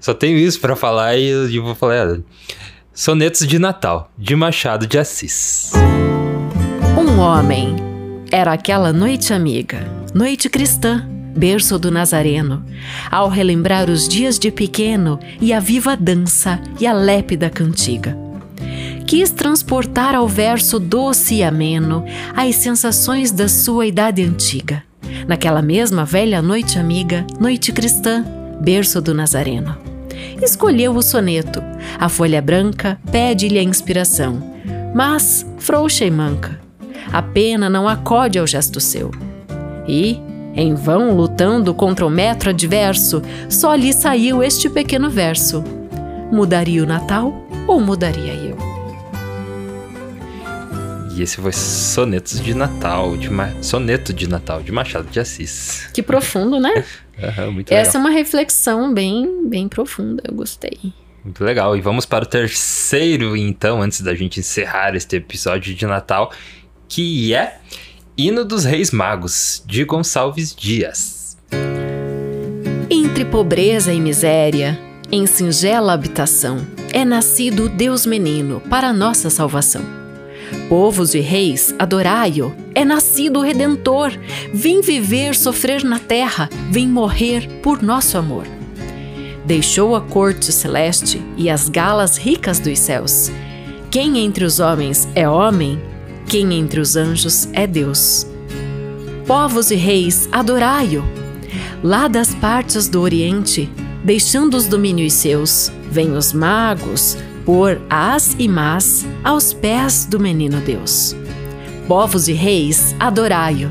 Só 0.00 0.12
tenho 0.12 0.36
isso 0.36 0.58
pra 0.58 0.74
falar 0.74 1.16
e 1.16 1.54
eu 1.54 1.62
vou 1.62 1.76
falar. 1.76 2.18
Sonetos 2.92 3.46
de 3.46 3.60
Natal, 3.60 4.10
de 4.18 4.34
Machado 4.34 4.88
de 4.88 4.98
Assis. 4.98 5.70
Um 7.12 7.20
homem. 7.20 7.76
Era 8.30 8.54
aquela 8.54 8.90
noite 8.90 9.34
amiga, 9.34 9.86
noite 10.14 10.48
cristã, 10.48 11.06
berço 11.36 11.78
do 11.78 11.90
Nazareno, 11.90 12.64
ao 13.10 13.28
relembrar 13.28 13.90
os 13.90 14.08
dias 14.08 14.38
de 14.38 14.50
pequeno 14.50 15.20
e 15.38 15.52
a 15.52 15.60
viva 15.60 15.94
dança 15.94 16.58
e 16.80 16.86
a 16.86 16.94
lépida 16.94 17.50
cantiga. 17.50 18.16
Quis 19.06 19.30
transportar 19.30 20.14
ao 20.14 20.26
verso 20.26 20.78
doce 20.80 21.34
e 21.34 21.42
ameno 21.42 22.02
as 22.34 22.56
sensações 22.56 23.30
da 23.30 23.46
sua 23.46 23.86
idade 23.86 24.22
antiga, 24.22 24.82
naquela 25.28 25.60
mesma 25.60 26.06
velha 26.06 26.40
noite 26.40 26.78
amiga, 26.78 27.26
noite 27.38 27.72
cristã, 27.72 28.24
berço 28.58 29.02
do 29.02 29.12
Nazareno. 29.12 29.76
Escolheu 30.40 30.96
o 30.96 31.02
soneto, 31.02 31.62
a 32.00 32.08
folha 32.08 32.40
branca 32.40 32.98
pede-lhe 33.10 33.58
a 33.58 33.62
inspiração, 33.62 34.42
mas 34.94 35.46
frouxa 35.58 36.06
e 36.06 36.10
manca 36.10 36.61
a 37.12 37.22
pena 37.22 37.68
não 37.68 37.86
acode 37.88 38.38
ao 38.38 38.46
gesto 38.46 38.80
seu. 38.80 39.10
E, 39.86 40.18
em 40.54 40.74
vão 40.74 41.14
lutando 41.14 41.74
contra 41.74 42.06
o 42.06 42.10
metro 42.10 42.50
adverso, 42.50 43.22
só 43.48 43.74
lhe 43.74 43.92
saiu 43.92 44.42
este 44.42 44.68
pequeno 44.70 45.10
verso: 45.10 45.62
Mudaria 46.32 46.82
o 46.82 46.86
Natal 46.86 47.32
ou 47.66 47.80
mudaria 47.80 48.32
eu? 48.34 48.56
E 51.14 51.20
esse 51.22 51.36
foi 51.36 51.52
Sonetos 51.52 52.40
de 52.40 52.54
Natal, 52.54 53.16
de 53.18 53.28
Ma- 53.30 53.52
Soneto 53.60 54.14
de 54.14 54.26
Natal, 54.26 54.62
de 54.62 54.72
Machado 54.72 55.08
de 55.10 55.20
Assis. 55.20 55.88
Que 55.92 56.02
profundo, 56.02 56.58
né? 56.58 56.84
Muito 57.52 57.70
Essa 57.70 57.98
é 57.98 58.00
legal. 58.00 58.00
uma 58.00 58.10
reflexão 58.10 58.94
bem, 58.94 59.46
bem 59.48 59.68
profunda. 59.68 60.22
Eu 60.26 60.34
gostei. 60.34 60.78
Muito 61.22 61.44
legal. 61.44 61.76
E 61.76 61.80
vamos 61.82 62.06
para 62.06 62.24
o 62.24 62.26
terceiro, 62.26 63.36
então, 63.36 63.82
antes 63.82 64.00
da 64.00 64.14
gente 64.14 64.40
encerrar 64.40 64.94
este 64.96 65.16
episódio 65.16 65.74
de 65.74 65.86
Natal, 65.86 66.32
que 66.92 67.32
é 67.32 67.58
Hino 68.18 68.44
dos 68.44 68.66
Reis 68.66 68.90
Magos, 68.90 69.62
de 69.66 69.82
Gonçalves 69.82 70.54
Dias. 70.54 71.38
Entre 72.90 73.24
pobreza 73.24 73.94
e 73.94 73.98
miséria, 73.98 74.78
em 75.10 75.24
singela 75.24 75.94
habitação, 75.94 76.58
é 76.92 77.02
nascido 77.02 77.64
o 77.64 77.68
Deus 77.70 78.04
menino 78.04 78.60
para 78.68 78.92
nossa 78.92 79.30
salvação. 79.30 79.80
Povos 80.68 81.14
e 81.14 81.20
reis, 81.20 81.74
adorai-o, 81.78 82.54
é 82.74 82.84
nascido 82.84 83.38
o 83.38 83.42
Redentor. 83.42 84.12
Vem 84.52 84.82
viver, 84.82 85.34
sofrer 85.34 85.82
na 85.82 85.98
terra, 85.98 86.50
vem 86.70 86.86
morrer 86.86 87.48
por 87.62 87.82
nosso 87.82 88.18
amor. 88.18 88.46
Deixou 89.46 89.96
a 89.96 90.02
corte 90.02 90.52
celeste 90.52 91.22
e 91.38 91.48
as 91.48 91.70
galas 91.70 92.18
ricas 92.18 92.60
dos 92.60 92.78
céus. 92.78 93.30
Quem 93.90 94.18
entre 94.18 94.44
os 94.44 94.60
homens 94.60 95.08
é 95.14 95.26
homem, 95.26 95.80
quem 96.32 96.54
entre 96.54 96.80
os 96.80 96.96
anjos 96.96 97.46
é 97.52 97.66
Deus. 97.66 98.26
Povos 99.26 99.70
e 99.70 99.74
reis, 99.74 100.30
adorai-o. 100.32 101.04
Lá 101.84 102.08
das 102.08 102.34
partes 102.34 102.88
do 102.88 103.02
Oriente, 103.02 103.70
deixando 104.02 104.54
os 104.56 104.66
domínios 104.66 105.12
seus, 105.12 105.70
vêm 105.90 106.12
os 106.12 106.32
magos, 106.32 107.18
pôr 107.44 107.82
as 107.90 108.34
e 108.38 108.48
mas 108.48 109.06
aos 109.22 109.52
pés 109.52 110.06
do 110.06 110.18
menino 110.18 110.58
Deus. 110.62 111.14
Povos 111.86 112.28
e 112.28 112.32
reis, 112.32 112.96
adorai-o. 112.98 113.70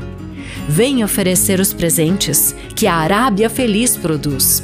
Vem 0.68 1.02
oferecer 1.02 1.58
os 1.58 1.72
presentes 1.72 2.54
que 2.76 2.86
a 2.86 2.94
Arábia 2.94 3.50
feliz 3.50 3.96
produz. 3.96 4.62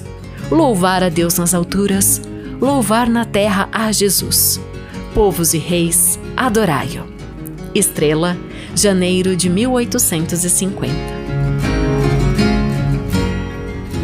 Louvar 0.53 1.03
a 1.03 1.09
Deus 1.09 1.37
nas 1.37 1.53
alturas, 1.53 2.23
louvar 2.61 3.09
na 3.09 3.25
terra 3.25 3.69
a 3.73 3.91
Jesus. 3.91 4.61
Povos 5.13 5.53
e 5.53 5.59
reis, 5.59 6.17
adorai-o. 6.37 7.18
Estrela, 7.79 8.37
janeiro 8.75 9.37
de 9.37 9.49
1850. 9.49 10.93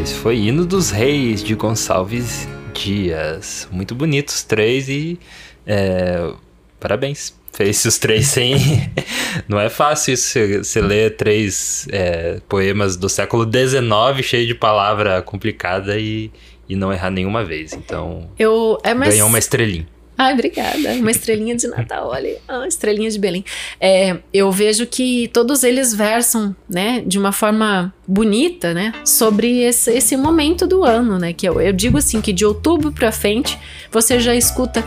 Esse 0.01 0.15
foi 0.15 0.39
Hino 0.39 0.65
dos 0.65 0.91
Reis 0.91 1.43
de 1.43 1.57
Gonçalves 1.57 2.47
Dias. 2.73 3.67
Muito 3.73 3.93
bonitos, 3.93 4.45
três 4.45 4.89
e. 4.89 5.19
É, 5.67 6.33
parabéns. 6.79 7.35
Fez 7.53 7.85
os 7.85 7.99
três 7.99 8.29
sem. 8.29 8.55
Não 9.49 9.59
é 9.59 9.69
fácil 9.69 10.15
isso. 10.15 10.39
Você 10.59 10.81
ler 10.81 11.17
três 11.17 11.89
é, 11.91 12.41
poemas 12.49 12.97
do 12.97 13.09
século 13.09 13.45
XIX, 13.45 14.25
cheio 14.25 14.47
de 14.47 14.55
palavra 14.55 15.21
complicada 15.21 15.99
e, 15.99 16.31
e 16.69 16.77
não 16.77 16.93
errar 16.93 17.11
nenhuma 17.11 17.45
vez. 17.45 17.73
Então. 17.73 18.31
Eu, 18.39 18.79
é 18.85 18.95
mais... 18.95 19.13
Ganhou 19.13 19.29
uma 19.29 19.39
estrelinha. 19.39 19.87
Ai, 20.17 20.33
obrigada. 20.33 20.93
Uma 20.93 21.11
estrelinha 21.11 21.57
de 21.57 21.67
Natal, 21.67 22.09
olha. 22.09 22.37
Ah, 22.47 22.67
estrelinha 22.67 23.11
de 23.11 23.19
Belém. 23.19 23.45
É, 23.81 24.19
eu 24.33 24.51
vejo 24.53 24.87
que 24.87 25.29
todos 25.33 25.65
eles 25.65 25.93
versam, 25.93 26.55
né, 26.69 27.03
de 27.05 27.19
uma 27.19 27.33
forma 27.33 27.93
bonita, 28.07 28.73
né, 28.73 28.93
sobre 29.05 29.63
esse, 29.63 29.91
esse 29.93 30.17
momento 30.17 30.67
do 30.67 30.85
ano, 30.85 31.19
né, 31.19 31.33
que 31.33 31.49
eu, 31.49 31.61
eu 31.61 31.73
digo 31.73 31.99
assim, 31.99 32.21
que 32.21 32.33
de 32.33 32.45
outubro 32.45 32.93
pra 32.93 33.11
frente, 33.11 33.59
você 33.91 34.21
já 34.21 34.35
escuta 34.35 34.85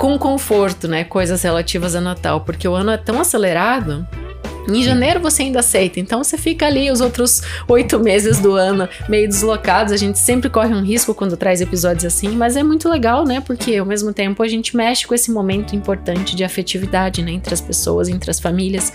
com 0.00 0.18
conforto, 0.18 0.88
né, 0.88 1.04
coisas 1.04 1.42
relativas 1.42 1.94
a 1.94 2.00
Natal, 2.00 2.40
porque 2.40 2.66
o 2.66 2.74
ano 2.74 2.90
é 2.90 2.96
tão 2.96 3.20
acelerado 3.20 4.08
em 4.66 4.82
janeiro 4.82 5.20
você 5.20 5.42
ainda 5.42 5.60
aceita, 5.60 6.00
então 6.00 6.24
você 6.24 6.38
fica 6.38 6.64
ali 6.66 6.90
os 6.90 7.02
outros 7.02 7.42
oito 7.68 7.98
meses 8.00 8.38
do 8.38 8.54
ano 8.54 8.88
meio 9.10 9.28
deslocados. 9.28 9.92
A 9.92 9.98
gente 9.98 10.18
sempre 10.18 10.48
corre 10.48 10.72
um 10.72 10.82
risco 10.82 11.12
quando 11.12 11.36
traz 11.36 11.60
episódios 11.60 12.06
assim, 12.06 12.28
mas 12.28 12.56
é 12.56 12.62
muito 12.62 12.88
legal, 12.88 13.24
né? 13.26 13.40
Porque 13.40 13.76
ao 13.76 13.84
mesmo 13.84 14.10
tempo 14.12 14.42
a 14.42 14.48
gente 14.48 14.74
mexe 14.74 15.06
com 15.06 15.14
esse 15.14 15.30
momento 15.30 15.76
importante 15.76 16.34
de 16.34 16.44
afetividade, 16.44 17.22
né? 17.22 17.32
Entre 17.32 17.52
as 17.52 17.60
pessoas, 17.60 18.08
entre 18.08 18.30
as 18.30 18.40
famílias. 18.40 18.92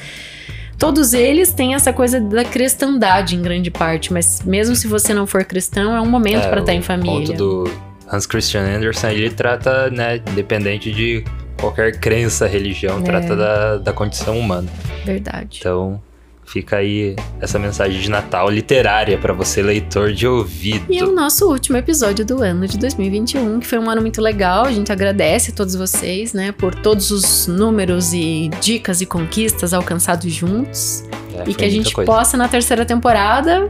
Todos 0.77 1.13
eles 1.13 1.51
têm 1.51 1.75
essa 1.75 1.93
coisa 1.93 2.19
da 2.19 2.43
cristandade 2.43 3.35
em 3.35 3.41
grande 3.41 3.69
parte, 3.69 4.11
mas 4.11 4.41
mesmo 4.43 4.75
se 4.75 4.87
você 4.87 5.13
não 5.13 5.27
for 5.27 5.43
cristão, 5.43 5.95
é 5.95 6.01
um 6.01 6.09
momento 6.09 6.45
É, 6.45 6.49
para 6.49 6.61
estar 6.61 6.73
em 6.73 6.79
o 6.79 6.83
família. 6.83 7.27
ponto 7.27 7.37
do 7.37 7.84
Hans 8.11 8.25
Christian 8.25 8.61
Andersen, 8.63 9.11
ele 9.11 9.29
trata, 9.29 9.89
né, 9.89 10.21
independente 10.31 10.91
de 10.91 11.23
qualquer 11.59 11.99
crença, 11.99 12.47
religião, 12.47 12.99
É. 12.99 13.01
trata 13.01 13.35
da, 13.35 13.77
da 13.77 13.93
condição 13.93 14.37
humana. 14.39 14.67
Verdade. 15.05 15.57
Então, 15.59 16.01
fica 16.45 16.77
aí 16.77 17.15
essa 17.41 17.57
mensagem 17.57 17.99
de 17.99 18.09
Natal 18.09 18.49
literária 18.49 19.17
para 19.17 19.33
você, 19.33 19.61
leitor 19.63 20.11
de 20.13 20.27
ouvido. 20.27 20.85
E 20.89 20.99
é 20.99 21.03
o 21.03 21.11
nosso 21.11 21.49
último 21.49 21.77
episódio 21.77 22.23
do 22.25 22.41
ano 22.43 22.67
de 22.67 22.77
2021, 22.77 23.59
que 23.59 23.65
foi 23.67 23.79
um 23.79 23.89
ano 23.89 24.01
muito 24.01 24.21
legal. 24.21 24.65
A 24.65 24.71
gente 24.71 24.91
agradece 24.91 25.51
a 25.51 25.53
todos 25.55 25.73
vocês, 25.75 26.33
né, 26.33 26.51
por 26.51 26.75
todos 26.75 27.09
os 27.09 27.47
números 27.47 28.13
e 28.13 28.49
dicas 28.61 29.01
e 29.01 29.05
conquistas 29.05 29.73
alcançados 29.73 30.31
juntos. 30.31 31.03
É, 31.35 31.49
e 31.49 31.53
que 31.53 31.65
a 31.65 31.69
gente 31.69 31.93
coisa. 31.93 32.09
possa 32.09 32.37
na 32.37 32.47
terceira 32.47 32.85
temporada 32.85 33.69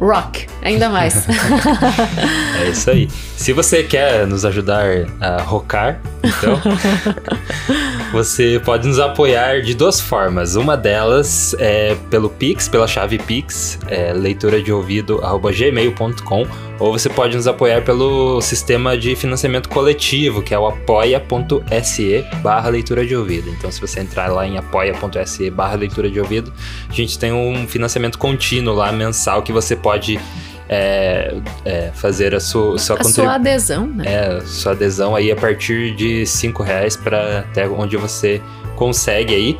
rock, 0.00 0.46
ainda 0.62 0.88
mais. 0.88 1.26
É 2.64 2.68
isso 2.68 2.90
aí. 2.90 3.08
Se 3.36 3.52
você 3.52 3.82
quer 3.82 4.26
nos 4.26 4.44
ajudar 4.44 4.84
a 5.20 5.42
rocar, 5.42 6.00
então, 6.24 6.60
você 8.12 8.60
pode 8.64 8.86
nos 8.86 8.98
apoiar 8.98 9.60
de 9.62 9.74
duas 9.74 10.00
formas. 10.00 10.56
Uma 10.56 10.76
delas 10.76 11.54
é 11.58 11.96
pelo 12.10 12.28
Pix, 12.28 12.68
pela 12.68 12.86
chave 12.86 13.18
Pix, 13.18 13.78
é, 13.86 14.12
leitura 14.12 14.62
de 14.62 14.72
ouvido, 14.72 15.20
gmail.com, 15.20 16.46
ou 16.78 16.92
você 16.92 17.08
pode 17.08 17.36
nos 17.36 17.46
apoiar 17.46 17.82
pelo 17.82 18.40
sistema 18.40 18.96
de 18.96 19.14
financiamento 19.14 19.68
coletivo, 19.68 20.42
que 20.42 20.54
é 20.54 20.58
o 20.58 20.66
apoia.se 20.66 22.24
barra 22.42 22.68
leitura 22.68 23.06
de 23.06 23.14
ouvido. 23.14 23.50
Então, 23.50 23.70
se 23.70 23.80
você 23.80 24.00
entrar 24.00 24.28
lá 24.28 24.46
em 24.46 24.58
apoia.se 24.58 25.50
barra 25.50 25.76
leitura 25.76 26.10
de 26.10 26.18
ouvido, 26.20 26.52
a 26.88 26.92
gente 26.92 27.18
tem 27.18 27.32
um 27.32 27.66
financiamento 27.66 28.18
contínuo 28.18 28.74
lá, 28.74 28.90
mensal, 28.90 29.42
que 29.42 29.52
você 29.52 29.76
pode 29.76 30.18
é, 30.68 31.34
é, 31.64 31.90
fazer 31.94 32.34
a 32.34 32.40
sua, 32.40 32.78
sua 32.78 32.96
a 33.00 33.04
sua 33.04 33.34
adesão, 33.34 33.86
né? 33.86 34.04
É, 34.06 34.40
sua 34.46 34.72
adesão 34.72 35.14
aí 35.14 35.30
a 35.30 35.36
partir 35.36 35.94
de 35.94 36.24
5 36.26 36.62
reais 36.62 36.96
para 36.96 37.40
até 37.40 37.68
onde 37.68 37.96
você 37.96 38.40
consegue 38.76 39.34
aí. 39.34 39.58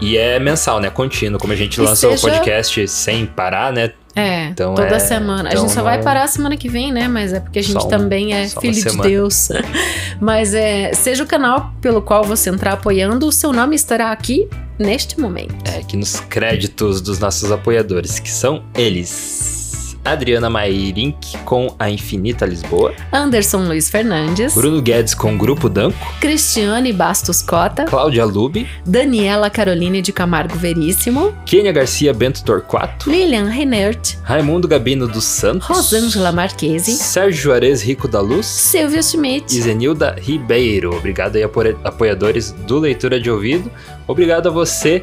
E 0.00 0.16
é 0.16 0.38
mensal, 0.38 0.80
né? 0.80 0.90
Contínuo. 0.90 1.38
Como 1.38 1.52
a 1.52 1.56
gente 1.56 1.78
E 1.78 1.80
lança 1.80 2.08
o 2.08 2.10
seja- 2.16 2.28
podcast 2.28 2.88
sem 2.88 3.26
parar, 3.26 3.72
né? 3.72 3.92
É, 4.16 4.44
Então 4.46 4.74
toda 4.74 4.94
é- 4.94 4.98
semana. 5.00 5.48
a 5.48 5.52
então 5.52 5.64
gente 5.64 5.74
só 5.74 5.82
vai 5.82 5.96
não- 5.96 6.04
parar 6.04 6.26
semana 6.28 6.56
que 6.56 6.68
vem, 6.68 6.92
né? 6.92 7.08
Mas 7.08 7.32
é 7.32 7.40
porque 7.40 7.58
a 7.58 7.62
gente 7.62 7.84
um- 7.84 7.88
também 7.88 8.32
é 8.32 8.48
filho 8.48 8.72
de 8.72 8.80
semana. 8.82 9.08
Deus. 9.08 9.48
Mas 10.20 10.54
é, 10.54 10.92
seja 10.94 11.24
o 11.24 11.26
canal 11.26 11.72
pelo 11.80 12.00
qual 12.00 12.22
você 12.22 12.48
entrar 12.48 12.74
apoiando, 12.74 13.26
o 13.26 13.32
seu 13.32 13.52
nome 13.52 13.74
estará 13.74 14.12
aqui 14.12 14.48
neste 14.78 15.18
momento. 15.18 15.54
É, 15.68 15.78
aqui 15.80 15.96
nos 15.96 16.20
créditos 16.20 17.00
dos 17.00 17.18
nossos 17.18 17.50
apoiadores, 17.50 18.18
que 18.20 18.30
são 18.30 18.62
eles. 18.76 19.63
Adriana 20.04 20.50
Mairink 20.50 21.36
com 21.44 21.74
a 21.78 21.88
Infinita 21.90 22.44
Lisboa, 22.44 22.92
Anderson 23.12 23.66
Luiz 23.66 23.88
Fernandes, 23.88 24.54
Bruno 24.54 24.82
Guedes 24.82 25.14
com 25.14 25.36
Grupo 25.38 25.68
Danco, 25.68 25.96
Cristiane 26.20 26.92
Bastos 26.92 27.40
Cota, 27.42 27.84
Cláudia 27.84 28.24
Lube, 28.24 28.68
Daniela 28.84 29.48
Caroline 29.48 30.02
de 30.02 30.12
Camargo 30.12 30.56
Veríssimo, 30.56 31.32
Kênia 31.46 31.72
Garcia 31.72 32.12
Bento 32.12 32.44
Torquato, 32.44 33.10
Lilian 33.10 33.46
Reinert, 33.48 34.16
Raimundo 34.22 34.68
Gabino 34.68 35.06
dos 35.08 35.24
Santos, 35.24 35.66
Rosângela 35.68 36.32
Marquesi, 36.32 36.92
Sérgio 36.92 37.42
Juarez 37.44 37.82
Rico 37.82 38.06
da 38.06 38.20
Luz, 38.20 38.46
Silvia 38.46 39.02
Schmidt. 39.02 39.56
e 39.56 39.60
Zenilda 39.62 40.16
Ribeiro. 40.20 40.94
Obrigado 40.96 41.36
aí, 41.36 41.42
apo- 41.42 41.60
apoiadores 41.82 42.52
do 42.66 42.78
Leitura 42.78 43.18
de 43.20 43.30
Ouvido. 43.30 43.70
Obrigado 44.06 44.48
a 44.48 44.50
você 44.52 45.02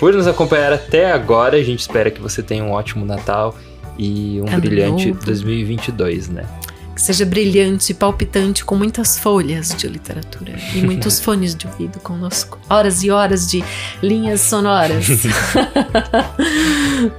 por 0.00 0.14
nos 0.14 0.26
acompanhar 0.26 0.72
até 0.72 1.10
agora. 1.12 1.56
A 1.56 1.62
gente 1.62 1.80
espera 1.80 2.10
que 2.10 2.20
você 2.20 2.42
tenha 2.42 2.62
um 2.64 2.70
ótimo 2.72 3.04
Natal 3.04 3.54
e 3.98 4.40
um 4.40 4.48
Ano 4.48 4.60
brilhante 4.60 5.08
novo. 5.08 5.24
2022, 5.24 6.28
né? 6.28 6.44
Que 6.94 7.02
seja 7.02 7.24
brilhante, 7.24 7.94
palpitante, 7.94 8.64
com 8.64 8.74
muitas 8.74 9.18
folhas 9.18 9.74
de 9.76 9.86
literatura 9.86 10.54
e 10.74 10.82
muitos 10.82 11.20
fones 11.20 11.54
de 11.54 11.66
ouvido 11.66 12.00
conosco. 12.00 12.58
Horas 12.68 13.02
e 13.02 13.10
horas 13.10 13.48
de 13.48 13.62
linhas 14.02 14.40
sonoras. 14.40 15.06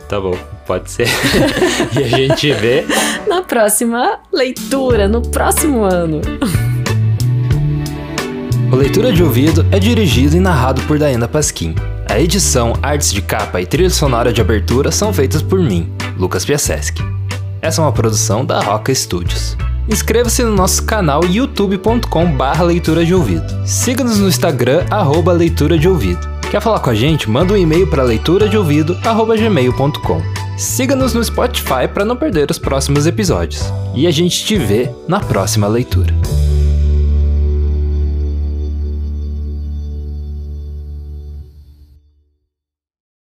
Tá 0.09 0.19
bom, 0.19 0.37
pode 0.67 0.91
ser. 0.91 1.07
e 1.97 2.03
a 2.03 2.07
gente 2.07 2.51
vê. 2.51 2.85
Na 3.27 3.41
próxima 3.41 4.19
leitura, 4.33 5.07
no 5.07 5.21
próximo 5.21 5.83
ano. 5.83 6.19
O 8.71 8.75
Leitura 8.75 9.11
de 9.11 9.23
Ouvido 9.23 9.65
é 9.71 9.79
dirigido 9.79 10.37
e 10.37 10.39
narrado 10.39 10.81
por 10.83 10.99
Diana 10.99 11.27
Pasquim. 11.27 11.73
A 12.07 12.19
edição, 12.19 12.73
artes 12.83 13.11
de 13.11 13.21
capa 13.21 13.59
e 13.59 13.65
trilha 13.65 13.89
sonora 13.89 14.31
de 14.31 14.41
abertura 14.41 14.91
são 14.91 15.11
feitas 15.11 15.41
por 15.41 15.59
mim, 15.59 15.91
Lucas 16.19 16.43
Piasseschi. 16.43 17.01
Essa 17.61 17.81
é 17.81 17.85
uma 17.85 17.93
produção 17.93 18.45
da 18.45 18.59
Roca 18.59 18.93
Studios. 18.93 19.57
Inscreva-se 19.87 20.43
no 20.43 20.53
nosso 20.53 20.83
canal 20.83 21.23
youtube.com 21.23 22.31
barra 22.33 22.63
leitura 22.63 23.05
de 23.05 23.15
ouvido. 23.15 23.45
Siga-nos 23.65 24.19
no 24.19 24.27
Instagram, 24.27 24.85
arroba 24.91 25.31
leitura 25.31 25.79
de 25.79 25.87
ouvido. 25.87 26.27
Quer 26.51 26.61
falar 26.61 26.79
com 26.79 26.89
a 26.89 26.95
gente? 26.95 27.29
Manda 27.29 27.53
um 27.53 27.57
e-mail 27.57 27.87
para 27.87 28.03
leitura 28.03 28.49
de 28.49 28.57
ouvido, 28.57 28.97
arroba 29.03 29.35
gmail.com. 29.35 30.21
Siga-nos 30.57 31.13
no 31.13 31.23
Spotify 31.23 31.87
para 31.91 32.05
não 32.05 32.15
perder 32.15 32.51
os 32.51 32.59
próximos 32.59 33.07
episódios. 33.07 33.63
E 33.95 34.05
a 34.05 34.11
gente 34.11 34.43
te 34.45 34.57
vê 34.57 34.91
na 35.07 35.19
próxima 35.19 35.67
leitura. 35.67 36.13